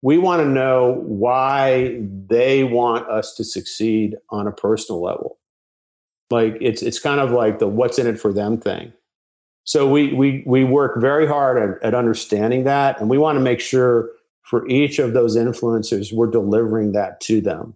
we 0.04 0.18
want 0.18 0.42
to 0.42 0.48
know 0.48 1.02
why 1.06 1.98
they 2.28 2.66
want 2.66 3.10
us 3.10 3.34
to 3.36 3.44
succeed 3.44 4.18
on 4.30 4.48
a 4.48 4.52
personal 4.52 5.02
level. 5.02 5.40
Like 6.30 6.58
it's 6.60 6.84
it's 6.84 7.00
kind 7.00 7.22
of 7.22 7.32
like 7.32 7.60
the 7.60 7.68
what's 7.68 7.98
in 7.98 8.06
it 8.06 8.20
for 8.20 8.34
them 8.34 8.60
thing. 8.60 8.92
So 9.64 9.90
we 9.90 10.14
we 10.14 10.44
we 10.46 10.66
work 10.66 11.00
very 11.00 11.26
hard 11.26 11.58
at, 11.58 11.84
at 11.88 11.96
understanding 11.96 12.66
that 12.66 13.00
and 13.00 13.10
we 13.10 13.18
want 13.18 13.38
to 13.38 13.44
make 13.44 13.62
sure 13.62 14.10
for 14.42 14.68
each 14.68 15.00
of 15.00 15.14
those 15.14 15.38
influencers 15.38 16.12
we're 16.12 16.28
delivering 16.30 16.92
that 16.92 17.22
to 17.22 17.40
them. 17.40 17.74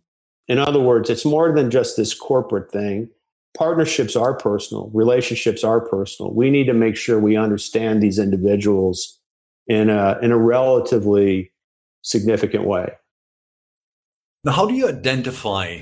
In 0.50 0.60
other 0.60 0.82
words 0.82 1.10
it's 1.10 1.26
more 1.26 1.56
than 1.56 1.72
just 1.72 1.96
this 1.96 2.13
corporate 2.13 2.70
thing. 2.70 3.10
Partnerships 3.58 4.18
are 4.18 4.34
personal. 4.34 4.92
Relationships 4.94 5.63
are 5.63 5.80
personal. 5.80 6.34
We 6.34 6.50
need 6.50 6.66
to 6.66 6.74
make 6.74 6.98
sure 6.98 7.20
we 7.20 7.38
understand 7.38 8.04
these 8.04 8.20
individuals 8.20 9.18
in 9.68 9.90
a 9.90 10.20
in 10.22 10.32
a 10.34 10.38
relatively 10.38 11.52
significant 12.08 12.65
way. 12.65 12.93
Now, 14.43 14.54
how 14.54 14.65
do 14.65 14.74
you 14.74 14.88
identify 14.88 15.82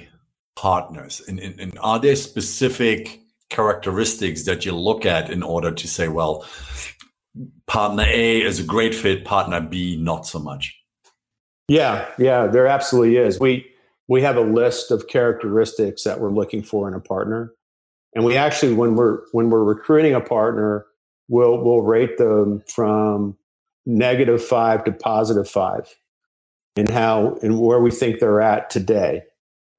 partners? 0.55 1.21
And, 1.27 1.39
and, 1.39 1.59
and, 1.59 1.77
are 1.79 1.99
there 1.99 2.15
specific 2.15 3.21
characteristics 3.49 4.45
that 4.45 4.65
you 4.65 4.75
look 4.75 5.05
at 5.05 5.29
in 5.29 5.43
order 5.43 5.71
to 5.71 5.87
say, 5.87 6.07
well, 6.07 6.43
partner 7.67 8.05
A 8.07 8.41
is 8.41 8.59
a 8.59 8.63
great 8.63 8.95
fit, 8.95 9.23
partner 9.23 9.61
B 9.61 9.97
not 9.97 10.25
so 10.25 10.39
much? 10.39 10.75
Yeah, 11.67 12.07
yeah, 12.17 12.47
there 12.47 12.67
absolutely 12.67 13.17
is. 13.17 13.39
We 13.39 13.67
we 14.07 14.21
have 14.21 14.37
a 14.37 14.41
list 14.41 14.91
of 14.91 15.07
characteristics 15.07 16.03
that 16.03 16.19
we're 16.19 16.31
looking 16.31 16.61
for 16.61 16.87
in 16.87 16.93
a 16.93 16.99
partner. 16.99 17.53
And 18.15 18.23
we 18.23 18.35
actually 18.37 18.73
when 18.73 18.95
we're 18.95 19.21
when 19.31 19.49
we're 19.49 19.63
recruiting 19.63 20.13
a 20.13 20.21
partner, 20.21 20.85
we'll 21.27 21.63
we'll 21.63 21.81
rate 21.81 22.17
them 22.17 22.63
from 22.67 23.37
negative 23.85 24.43
5 24.43 24.85
to 24.85 24.91
positive 24.91 25.47
5 25.47 25.95
and 26.75 26.89
how 26.89 27.37
and 27.41 27.59
where 27.59 27.79
we 27.79 27.91
think 27.91 28.19
they're 28.19 28.41
at 28.41 28.69
today. 28.69 29.23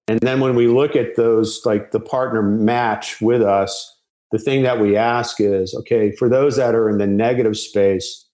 And 0.09 0.20
then 0.20 0.40
when 0.40 0.54
we 0.54 0.68
look 0.68 0.94
at 0.94 1.16
those, 1.16 1.62
like 1.64 1.90
the 1.90 2.00
partner 2.00 2.42
match 2.42 3.20
with 3.20 3.42
us, 3.42 3.92
the 4.32 4.38
thing 4.38 4.62
that 4.62 4.80
we 4.80 4.96
ask 4.96 5.40
is 5.40 5.74
okay, 5.74 6.12
for 6.12 6.28
those 6.28 6.56
that 6.56 6.74
are 6.74 6.88
in 6.88 6.98
the 6.98 7.06
negative 7.06 7.56
space, 7.56 8.26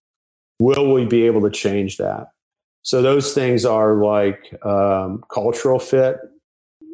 will 0.58 0.92
we 0.92 1.04
be 1.04 1.26
able 1.26 1.40
to 1.42 1.50
change 1.50 1.96
that? 1.96 2.28
So 2.82 3.00
those 3.00 3.32
things 3.32 3.64
are 3.64 3.94
like 4.02 4.54
um, 4.64 5.22
cultural 5.32 5.78
fit. 5.78 6.16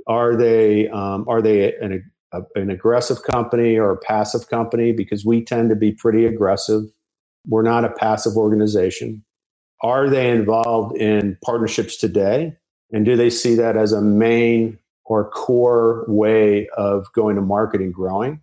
Are 0.06 0.36
they 0.36 0.88
um, 0.88 1.26
are 1.28 1.42
they 1.42 1.74
an, 1.76 2.10
a, 2.32 2.40
an 2.54 2.70
aggressive 2.70 3.22
company 3.22 3.76
or 3.76 3.90
a 3.90 3.98
passive 3.98 4.48
company? 4.48 4.92
Because 4.92 5.24
we 5.24 5.44
tend 5.44 5.70
to 5.70 5.76
be 5.76 5.92
pretty 5.92 6.24
aggressive. 6.26 6.84
We're 7.46 7.62
not 7.62 7.84
a 7.84 7.90
passive 7.90 8.36
organization. 8.36 9.24
Are 9.82 10.08
they 10.08 10.30
involved 10.30 10.96
in 10.96 11.36
partnerships 11.44 11.96
today? 11.96 12.56
And 12.92 13.04
do 13.04 13.16
they 13.16 13.30
see 13.30 13.54
that 13.56 13.76
as 13.76 13.92
a 13.92 14.00
main 14.00 14.78
or 15.04 15.30
core 15.30 16.04
way 16.08 16.68
of 16.76 17.12
going 17.12 17.36
to 17.36 17.42
market 17.42 17.80
and 17.80 17.92
growing? 17.92 18.42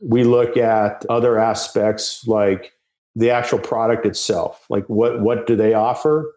We 0.00 0.24
look 0.24 0.56
at 0.56 1.04
other 1.08 1.38
aspects 1.38 2.26
like 2.26 2.72
the 3.16 3.30
actual 3.30 3.58
product 3.58 4.06
itself, 4.06 4.64
like 4.70 4.86
what, 4.86 5.20
what 5.20 5.46
do 5.46 5.56
they 5.56 5.74
offer 5.74 6.32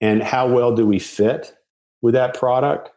and 0.00 0.22
how 0.22 0.48
well 0.48 0.74
do 0.74 0.86
we 0.86 0.98
fit 0.98 1.54
with 2.02 2.14
that 2.14 2.34
product? 2.34 2.90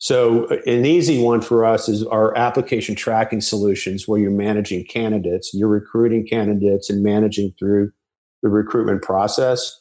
So, 0.00 0.44
uh, 0.44 0.58
an 0.66 0.84
easy 0.84 1.20
one 1.20 1.40
for 1.40 1.64
us 1.64 1.88
is 1.88 2.04
our 2.04 2.36
application 2.36 2.94
tracking 2.94 3.40
solutions 3.40 4.06
where 4.06 4.20
you're 4.20 4.30
managing 4.30 4.84
candidates, 4.84 5.52
you're 5.52 5.68
recruiting 5.68 6.26
candidates 6.26 6.88
and 6.88 7.02
managing 7.02 7.52
through 7.58 7.90
the 8.42 8.48
recruitment 8.48 9.02
process 9.02 9.76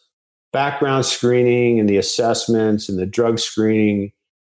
background 0.58 1.06
screening 1.06 1.80
and 1.80 1.88
the 1.88 1.98
assessments 1.98 2.90
and 2.90 2.98
the 2.98 3.06
drug 3.06 3.38
screening 3.38 4.12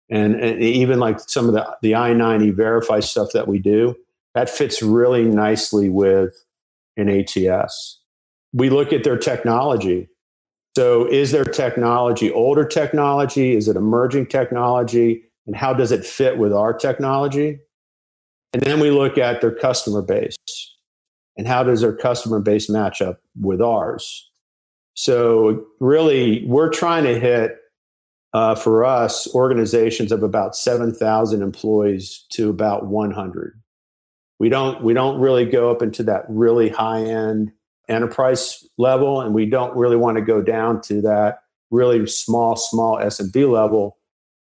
and, 0.08 0.34
and 0.34 0.62
even 0.62 0.98
like 0.98 1.20
some 1.20 1.46
of 1.46 1.52
the, 1.52 1.76
the 1.82 1.94
I-9 1.94 2.42
E-Verify 2.42 3.00
stuff 3.00 3.28
that 3.34 3.46
we 3.46 3.58
do, 3.58 3.94
That 4.34 4.48
fits 4.48 4.82
really 4.82 5.24
nicely 5.24 5.90
with 5.90 6.42
an 6.96 7.10
ATS. 7.10 8.00
We 8.54 8.70
look 8.70 8.94
at 8.94 9.04
their 9.04 9.18
technology. 9.18 10.08
So, 10.74 11.04
is 11.06 11.32
their 11.32 11.44
technology 11.44 12.32
older 12.32 12.64
technology? 12.64 13.54
Is 13.54 13.68
it 13.68 13.76
emerging 13.76 14.28
technology? 14.28 15.24
And 15.46 15.54
how 15.54 15.74
does 15.74 15.92
it 15.92 16.06
fit 16.06 16.38
with 16.38 16.54
our 16.54 16.72
technology? 16.72 17.58
And 18.54 18.62
then 18.62 18.80
we 18.80 18.90
look 18.90 19.18
at 19.18 19.42
their 19.42 19.54
customer 19.54 20.00
base 20.00 20.36
and 21.36 21.46
how 21.46 21.62
does 21.62 21.82
their 21.82 21.94
customer 21.94 22.40
base 22.40 22.70
match 22.70 23.02
up 23.02 23.20
with 23.38 23.60
ours? 23.60 24.29
So, 25.00 25.64
really, 25.78 26.44
we're 26.46 26.68
trying 26.68 27.04
to 27.04 27.18
hit 27.18 27.56
uh, 28.34 28.54
for 28.54 28.84
us 28.84 29.34
organizations 29.34 30.12
of 30.12 30.22
about 30.22 30.54
7,000 30.54 31.40
employees 31.40 32.26
to 32.32 32.50
about 32.50 32.84
100. 32.84 33.58
We 34.38 34.50
don't 34.50 34.84
we 34.84 34.92
don't 34.92 35.18
really 35.18 35.46
go 35.46 35.70
up 35.70 35.80
into 35.80 36.02
that 36.02 36.26
really 36.28 36.68
high 36.68 37.02
end 37.02 37.50
enterprise 37.88 38.62
level, 38.76 39.22
and 39.22 39.34
we 39.34 39.46
don't 39.46 39.74
really 39.74 39.96
want 39.96 40.18
to 40.18 40.22
go 40.22 40.42
down 40.42 40.82
to 40.82 41.00
that 41.00 41.44
really 41.70 42.06
small 42.06 42.56
small 42.56 42.98
SMB 42.98 43.50
level. 43.50 43.96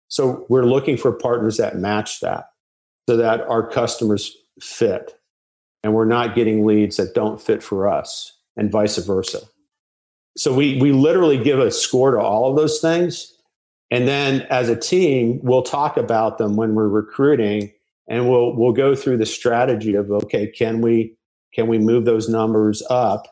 So 0.09 0.45
we're 0.49 0.65
looking 0.65 0.97
for 0.97 1.13
partners 1.13 1.55
that 1.55 1.77
match 1.77 2.19
that, 2.19 2.49
so 3.07 3.15
that 3.15 3.39
our 3.47 3.65
customers 3.65 4.35
fit, 4.59 5.17
and 5.83 5.93
we're 5.93 6.03
not 6.03 6.35
getting 6.35 6.65
leads 6.65 6.97
that 6.97 7.15
don't 7.15 7.39
fit 7.39 7.63
for 7.63 7.87
us, 7.87 8.35
and 8.57 8.69
vice 8.69 8.97
versa. 8.97 9.39
So 10.37 10.53
we 10.53 10.79
we 10.79 10.91
literally 10.91 11.41
give 11.41 11.59
a 11.59 11.71
score 11.71 12.11
to 12.11 12.19
all 12.19 12.49
of 12.49 12.55
those 12.55 12.79
things 12.79 13.33
and 13.91 14.07
then 14.07 14.41
as 14.49 14.69
a 14.69 14.75
team, 14.75 15.39
we'll 15.41 15.63
talk 15.63 15.97
about 15.97 16.37
them 16.37 16.55
when 16.55 16.75
we're 16.75 16.87
recruiting 16.87 17.71
and 18.07 18.29
we'll 18.29 18.55
we'll 18.55 18.73
go 18.73 18.95
through 18.95 19.17
the 19.17 19.25
strategy 19.25 19.95
of 19.95 20.11
okay, 20.11 20.47
can 20.47 20.81
we 20.81 21.15
can 21.53 21.67
we 21.67 21.79
move 21.79 22.05
those 22.05 22.29
numbers 22.29 22.83
up? 22.89 23.27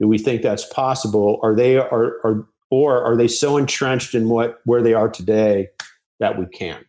Do 0.00 0.08
we 0.08 0.18
think 0.18 0.42
that's 0.42 0.64
possible? 0.64 1.38
Are 1.42 1.54
they 1.54 1.76
are, 1.76 2.18
are 2.24 2.46
or 2.70 3.02
are 3.04 3.16
they 3.16 3.28
so 3.28 3.56
entrenched 3.56 4.14
in 4.14 4.28
what 4.28 4.60
where 4.64 4.82
they 4.82 4.94
are 4.94 5.08
today 5.08 5.68
that 6.18 6.38
we 6.38 6.46
can't? 6.46 6.86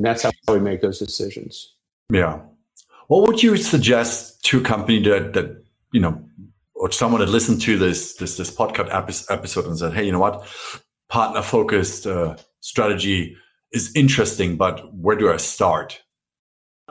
And 0.00 0.06
that's 0.06 0.22
how 0.22 0.32
we 0.48 0.58
make 0.58 0.80
those 0.80 0.98
decisions. 0.98 1.74
Yeah. 2.10 2.40
What 3.06 3.28
would 3.28 3.42
you 3.42 3.56
suggest 3.56 4.44
to 4.46 4.58
a 4.58 4.62
company 4.62 5.00
that 5.04 5.34
that 5.34 5.62
you 5.92 6.00
know 6.00 6.20
or 6.82 6.90
someone 6.90 7.20
had 7.20 7.30
listened 7.30 7.60
to 7.62 7.78
this 7.78 8.14
this 8.14 8.36
this 8.36 8.50
podcast 8.50 8.90
episode 9.30 9.66
and 9.66 9.78
said, 9.78 9.94
hey, 9.94 10.04
you 10.04 10.10
know 10.10 10.18
what? 10.18 10.44
partner 11.12 11.42
focused 11.42 12.06
uh, 12.06 12.34
strategy 12.60 13.36
is 13.70 13.92
interesting, 13.94 14.56
but 14.56 14.92
where 14.94 15.14
do 15.14 15.30
I 15.30 15.36
start? 15.36 16.02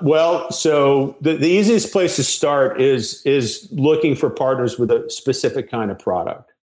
Well, 0.04 0.52
so 0.52 1.18
the, 1.22 1.34
the 1.34 1.48
easiest 1.48 1.92
place 1.92 2.16
to 2.16 2.24
start 2.24 2.80
is 2.80 3.22
is 3.26 3.68
looking 3.72 4.16
for 4.16 4.30
partners 4.30 4.80
with 4.80 4.92
a 4.92 5.10
specific 5.10 5.70
kind 5.70 5.92
of 5.92 6.00
product. 6.00 6.54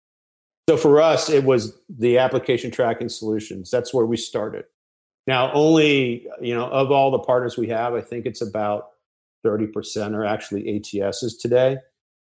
So 0.69 0.77
for 0.77 1.01
us, 1.01 1.29
it 1.29 1.45
was 1.45 1.77
the 1.89 2.19
application 2.19 2.71
tracking 2.71 3.09
solutions. 3.09 3.71
That's 3.71 3.93
where 3.93 4.07
we 4.07 4.17
started. 4.17 4.65
Now, 5.27 5.53
only 5.53 6.27
you 6.41 6.55
know 6.55 6.69
of 6.69 6.91
all 6.91 7.11
the 7.11 7.19
partners 7.19 7.59
we 7.59 7.69
have, 7.69 7.93
I 7.93 8.01
think 8.01 8.25
it's 8.25 8.41
about 8.41 8.91
thirty 9.43 9.67
percent 9.67 10.15
are 10.15 10.25
actually 10.25 10.63
ATSs 10.63 11.41
today. 11.41 11.79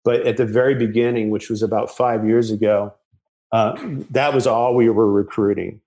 But 0.05 0.27
at 0.27 0.37
the 0.37 0.47
very 0.47 0.75
beginning, 0.75 1.31
which 1.31 1.49
was 1.49 1.63
about 1.63 1.97
five 1.97 2.27
years 2.27 2.51
ago, 2.51 2.95
uh, 3.53 3.77
that 4.11 4.35
was 4.35 4.47
all 4.47 4.75
we 4.75 4.89
were 4.89 5.11
recruiting. 5.11 5.81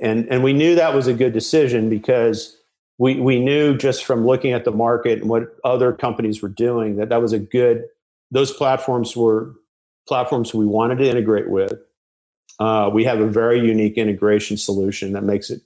And, 0.00 0.26
and 0.30 0.42
we 0.42 0.52
knew 0.52 0.74
that 0.74 0.94
was 0.94 1.06
a 1.06 1.12
good 1.12 1.32
decision 1.32 1.90
because 1.90 2.56
we, 2.98 3.20
we 3.20 3.38
knew 3.38 3.76
just 3.76 4.04
from 4.04 4.26
looking 4.26 4.52
at 4.52 4.64
the 4.64 4.70
market 4.72 5.20
and 5.20 5.28
what 5.28 5.56
other 5.64 5.92
companies 5.92 6.40
were 6.40 6.48
doing 6.48 6.96
that 6.96 7.10
that 7.10 7.20
was 7.20 7.32
a 7.32 7.38
good, 7.38 7.84
those 8.30 8.52
platforms 8.52 9.16
were 9.16 9.54
platforms 10.08 10.54
we 10.54 10.66
wanted 10.66 10.98
to 10.98 11.08
integrate 11.08 11.50
with. 11.50 11.74
Uh, 12.58 12.90
we 12.92 13.04
have 13.04 13.20
a 13.20 13.26
very 13.26 13.60
unique 13.60 13.96
integration 13.96 14.56
solution 14.56 15.12
that 15.12 15.24
makes 15.24 15.50
it 15.50 15.62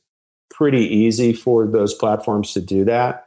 pretty 0.51 0.87
easy 0.87 1.33
for 1.33 1.67
those 1.67 1.95
platforms 1.95 2.53
to 2.53 2.61
do 2.61 2.85
that. 2.85 3.26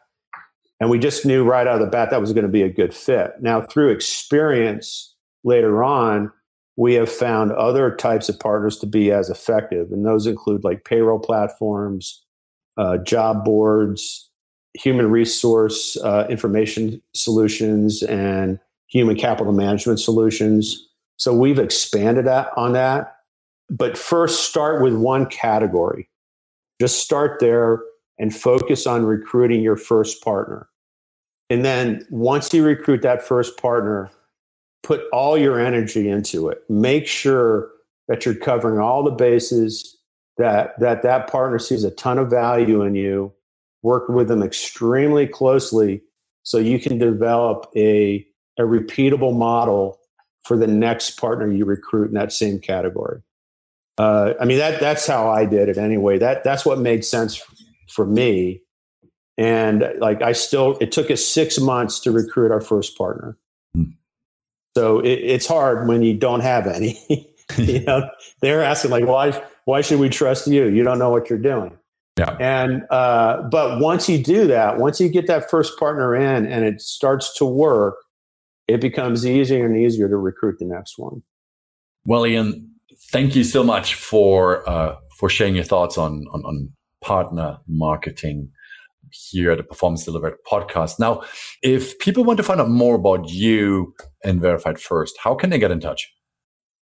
And 0.79 0.89
we 0.89 0.97
just 0.97 1.25
knew 1.25 1.43
right 1.43 1.67
out 1.67 1.75
of 1.75 1.81
the 1.81 1.91
bat 1.91 2.09
that 2.09 2.21
was 2.21 2.31
going 2.31 2.45
to 2.45 2.51
be 2.51 2.63
a 2.63 2.71
good 2.71 2.93
fit. 2.93 3.33
Now, 3.41 3.61
through 3.61 3.89
experience 3.89 5.13
later 5.43 5.83
on, 5.83 6.31
we 6.77 6.93
have 6.93 7.11
found 7.11 7.51
other 7.51 7.93
types 7.93 8.29
of 8.29 8.39
partners 8.39 8.77
to 8.79 8.85
be 8.85 9.11
as 9.11 9.29
effective, 9.29 9.91
and 9.91 10.05
those 10.05 10.25
include 10.25 10.63
like 10.63 10.85
payroll 10.85 11.19
platforms, 11.19 12.23
uh, 12.77 12.97
job 12.99 13.43
boards, 13.43 14.29
human 14.73 15.11
resource 15.11 15.97
uh, 15.97 16.25
information 16.29 17.01
solutions, 17.13 18.01
and 18.03 18.59
human 18.87 19.17
capital 19.17 19.51
management 19.51 19.99
solutions. 19.99 20.87
So 21.17 21.33
we've 21.33 21.59
expanded 21.59 22.25
that, 22.27 22.51
on 22.55 22.71
that. 22.73 23.17
But 23.69 23.97
first, 23.97 24.49
start 24.49 24.81
with 24.81 24.93
one 24.93 25.25
category. 25.25 26.09
Just 26.79 26.99
start 26.99 27.41
there 27.41 27.83
and 28.19 28.35
focus 28.35 28.85
on 28.85 29.05
recruiting 29.05 29.61
your 29.61 29.77
first 29.77 30.21
partner. 30.23 30.67
And 31.49 31.65
then 31.65 32.05
once 32.11 32.53
you 32.53 32.63
recruit 32.63 33.01
that 33.01 33.23
first 33.23 33.57
partner, 33.57 34.11
put 34.83 35.01
all 35.11 35.37
your 35.37 35.59
energy 35.59 36.09
into 36.09 36.49
it. 36.49 36.63
Make 36.69 37.07
sure 37.07 37.71
that 38.07 38.25
you're 38.25 38.35
covering 38.35 38.79
all 38.79 39.03
the 39.03 39.11
bases, 39.11 39.97
that 40.37 40.79
that 40.79 41.01
that 41.03 41.29
partner 41.31 41.59
sees 41.59 41.83
a 41.83 41.91
ton 41.91 42.17
of 42.17 42.29
value 42.29 42.81
in 42.83 42.95
you. 42.95 43.33
Work 43.81 44.09
with 44.09 44.27
them 44.27 44.43
extremely 44.43 45.25
closely 45.25 46.01
so 46.43 46.57
you 46.57 46.79
can 46.79 46.97
develop 46.97 47.71
a 47.75 48.25
a 48.57 48.63
repeatable 48.63 49.35
model 49.35 49.99
for 50.43 50.57
the 50.57 50.67
next 50.67 51.11
partner 51.11 51.51
you 51.51 51.65
recruit 51.65 52.09
in 52.09 52.13
that 52.13 52.31
same 52.31 52.59
category. 52.59 53.21
Uh, 53.97 54.33
I 54.39 54.45
mean 54.45 54.57
that 54.57 54.79
that's 54.79 55.05
how 55.05 55.29
I 55.29 55.45
did 55.45 55.69
it 55.69 55.77
anyway. 55.77 56.17
That 56.17 56.43
that's 56.43 56.65
what 56.65 56.79
made 56.79 57.05
sense 57.05 57.41
for 57.89 58.05
me. 58.05 58.61
And 59.37 59.85
like 59.99 60.21
I 60.21 60.33
still, 60.33 60.77
it 60.79 60.91
took 60.91 61.09
us 61.09 61.25
six 61.25 61.59
months 61.59 61.99
to 62.01 62.11
recruit 62.11 62.51
our 62.51 62.61
first 62.61 62.97
partner. 62.97 63.37
So 64.75 64.99
it, 64.99 65.19
it's 65.19 65.47
hard 65.47 65.87
when 65.87 66.03
you 66.03 66.13
don't 66.13 66.41
have 66.41 66.67
any. 66.67 66.97
you 67.57 67.79
know, 67.87 68.09
they're 68.41 68.63
asking 68.63 68.91
like, 68.91 69.05
why 69.05 69.41
why 69.65 69.81
should 69.81 69.99
we 69.99 70.09
trust 70.09 70.47
you? 70.47 70.67
You 70.67 70.83
don't 70.83 70.99
know 70.99 71.09
what 71.09 71.29
you're 71.29 71.39
doing. 71.39 71.77
Yeah. 72.17 72.35
And 72.39 72.83
uh, 72.89 73.43
but 73.43 73.79
once 73.79 74.09
you 74.09 74.21
do 74.21 74.47
that, 74.47 74.77
once 74.77 74.99
you 74.99 75.09
get 75.09 75.27
that 75.27 75.49
first 75.49 75.77
partner 75.77 76.15
in 76.15 76.45
and 76.45 76.65
it 76.65 76.81
starts 76.81 77.35
to 77.37 77.45
work, 77.45 77.95
it 78.67 78.81
becomes 78.81 79.25
easier 79.25 79.65
and 79.65 79.77
easier 79.77 80.09
to 80.09 80.17
recruit 80.17 80.59
the 80.59 80.65
next 80.65 80.97
one. 80.97 81.23
Well, 82.05 82.25
Ian, 82.25 82.75
thank 83.11 83.35
you 83.35 83.43
so 83.43 83.63
much 83.63 83.95
for 83.95 84.67
uh, 84.69 84.95
for 85.17 85.29
sharing 85.29 85.55
your 85.55 85.63
thoughts 85.63 85.97
on, 85.97 86.25
on, 86.31 86.43
on 86.45 86.71
partner 87.01 87.59
marketing 87.67 88.51
here 89.11 89.51
at 89.51 89.57
the 89.57 89.63
Performance 89.63 90.05
Delivered 90.05 90.35
podcast. 90.49 90.99
Now, 90.99 91.23
if 91.61 91.97
people 91.99 92.23
want 92.23 92.37
to 92.37 92.43
find 92.43 92.61
out 92.61 92.69
more 92.69 92.95
about 92.95 93.29
you 93.29 93.93
and 94.23 94.39
Verified 94.39 94.79
First, 94.79 95.17
how 95.23 95.35
can 95.35 95.49
they 95.49 95.59
get 95.59 95.71
in 95.71 95.79
touch? 95.79 96.13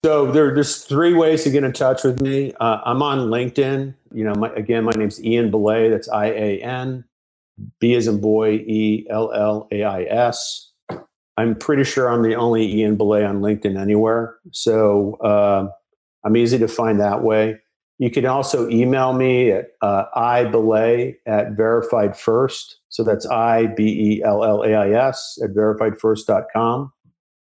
So 0.05 0.31
there, 0.31 0.53
there's 0.53 0.83
three 0.83 1.13
ways 1.13 1.43
to 1.43 1.49
get 1.49 1.63
in 1.63 1.73
touch 1.73 2.03
with 2.03 2.21
me. 2.21 2.53
Uh, 2.59 2.79
I'm 2.85 3.01
on 3.01 3.29
LinkedIn. 3.29 3.95
You 4.13 4.23
know, 4.23 4.35
my, 4.35 4.51
again, 4.53 4.83
my 4.83 4.91
name's 4.95 5.23
Ian 5.23 5.51
Bellais. 5.51 5.89
That's 5.89 6.07
I 6.07 6.27
A 6.27 6.61
N 6.61 7.03
B 7.79 7.95
as 7.95 8.07
in 8.07 8.21
boy 8.21 8.51
E 8.51 9.07
L 9.09 9.31
L 9.33 9.67
A 9.71 9.83
I 9.83 10.03
S. 10.03 10.71
I'm 11.35 11.55
pretty 11.55 11.83
sure 11.83 12.09
I'm 12.09 12.23
the 12.23 12.35
only 12.35 12.65
Ian 12.65 12.97
Bellais 12.97 13.27
on 13.27 13.41
LinkedIn 13.41 13.79
anywhere. 13.79 14.35
So 14.51 15.15
uh, 15.15 15.67
I'm 16.23 16.37
easy 16.37 16.57
to 16.59 16.67
find 16.67 16.99
that 16.99 17.23
way. 17.23 17.59
You 17.99 18.11
can 18.11 18.25
also 18.25 18.69
email 18.69 19.13
me 19.13 19.51
at 19.51 19.71
uh, 19.81 20.05
ibellais 20.15 21.15
at 21.25 21.53
verified 21.53 22.15
first. 22.15 22.77
So 22.89 23.03
that's 23.03 23.25
I 23.25 23.67
B 23.67 23.83
E 23.83 24.23
L 24.23 24.43
L 24.43 24.63
A 24.63 24.73
I 24.75 24.91
S 24.91 25.39
at 25.43 25.51
verifiedfirst.com. 25.51 26.93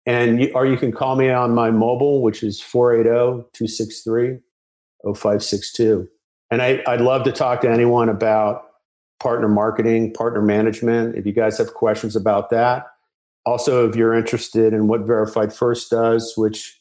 And 0.05 0.41
you, 0.41 0.51
or 0.53 0.65
you 0.65 0.77
can 0.77 0.91
call 0.91 1.15
me 1.15 1.29
on 1.29 1.55
my 1.55 1.71
mobile, 1.71 2.21
which 2.21 2.43
is 2.43 2.61
480 2.61 3.47
263 3.53 4.39
0562. 5.03 6.07
And 6.51 6.61
I, 6.61 6.83
I'd 6.85 7.01
love 7.01 7.23
to 7.23 7.31
talk 7.31 7.61
to 7.61 7.69
anyone 7.69 8.09
about 8.09 8.65
partner 9.19 9.47
marketing, 9.47 10.13
partner 10.13 10.41
management. 10.41 11.15
If 11.15 11.25
you 11.25 11.31
guys 11.31 11.57
have 11.57 11.73
questions 11.73 12.15
about 12.15 12.49
that. 12.51 12.87
Also, 13.45 13.89
if 13.89 13.95
you're 13.95 14.13
interested 14.13 14.73
in 14.73 14.87
what 14.87 15.01
Verified 15.01 15.53
First 15.53 15.89
does, 15.89 16.33
which 16.37 16.79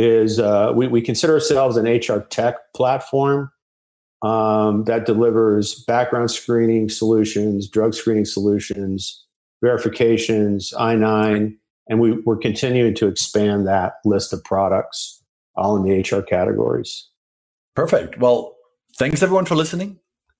is 0.00 0.38
uh, 0.38 0.72
we, 0.74 0.86
we 0.88 1.02
consider 1.02 1.34
ourselves 1.34 1.76
an 1.76 1.84
HR 1.84 2.20
tech 2.30 2.54
platform 2.74 3.52
um, 4.22 4.84
that 4.84 5.04
delivers 5.04 5.84
background 5.84 6.30
screening 6.30 6.88
solutions, 6.88 7.68
drug 7.68 7.94
screening 7.94 8.24
solutions, 8.24 9.26
verifications, 9.62 10.72
I 10.78 10.94
9, 10.94 11.56
and 11.88 12.00
we, 12.00 12.12
we're 12.24 12.38
continuing 12.38 12.94
to 12.94 13.08
expand 13.08 13.66
that 13.66 13.94
list 14.04 14.32
of 14.32 14.42
products 14.42 15.22
all 15.54 15.76
in 15.76 15.82
the 15.82 16.00
HR 16.00 16.22
categories. 16.22 17.08
Perfect. 17.76 18.18
Well, 18.18 18.56
thanks 18.96 19.22
everyone 19.22 19.44
for 19.44 19.54
listening. 19.54 19.98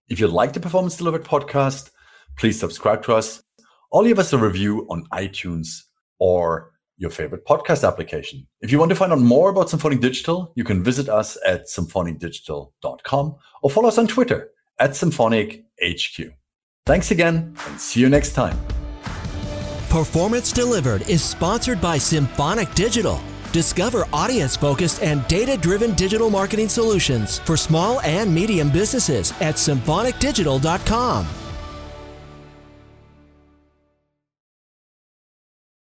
If 0.09 0.21
you 0.21 0.27
like 0.27 0.55
the 0.55 0.61
Performance 0.61 0.97
Delivered 0.97 1.25
podcast, 1.25 1.91
please 2.39 2.59
subscribe 2.59 3.03
to 3.05 3.15
us 3.15 3.43
or 3.91 4.03
leave 4.03 4.19
us 4.19 4.33
a 4.33 4.39
review 4.39 4.87
on 4.89 5.05
iTunes 5.13 5.83
or 6.19 6.70
your 7.01 7.11
favorite 7.11 7.47
podcast 7.47 7.87
application. 7.87 8.47
If 8.61 8.71
you 8.71 8.79
want 8.79 8.91
to 8.91 8.95
find 8.95 9.11
out 9.11 9.21
more 9.21 9.49
about 9.49 9.71
Symphonic 9.71 10.01
Digital, 10.01 10.53
you 10.55 10.65
can 10.65 10.85
visit 10.85 11.09
us 11.09 11.39
at 11.47 11.67
symphonicdigital.com 11.67 13.37
or 13.63 13.71
follow 13.71 13.89
us 13.89 13.97
on 13.99 14.07
Twitter 14.07 14.51
at 14.79 14.95
Symphonic 14.95 15.65
HQ. 15.83 16.31
Thanks 16.85 17.11
again 17.11 17.57
and 17.67 17.81
see 17.81 18.01
you 18.01 18.09
next 18.11 18.35
time. 18.35 18.59
Performance 19.89 20.53
Delivered 20.53 21.09
is 21.09 21.25
sponsored 21.25 21.81
by 21.81 21.97
Symphonic 21.97 22.73
Digital. 22.75 23.19
Discover 23.51 24.05
audience 24.13 24.55
focused 24.55 25.03
and 25.03 25.27
data 25.27 25.57
driven 25.57 25.95
digital 25.95 26.31
marketing 26.31 26.69
solutions 26.69 27.39
for 27.41 27.57
small 27.57 28.01
and 28.03 28.33
medium 28.33 28.71
businesses 28.71 29.33
at 29.41 29.57
symphonicdigital.com. 29.57 31.27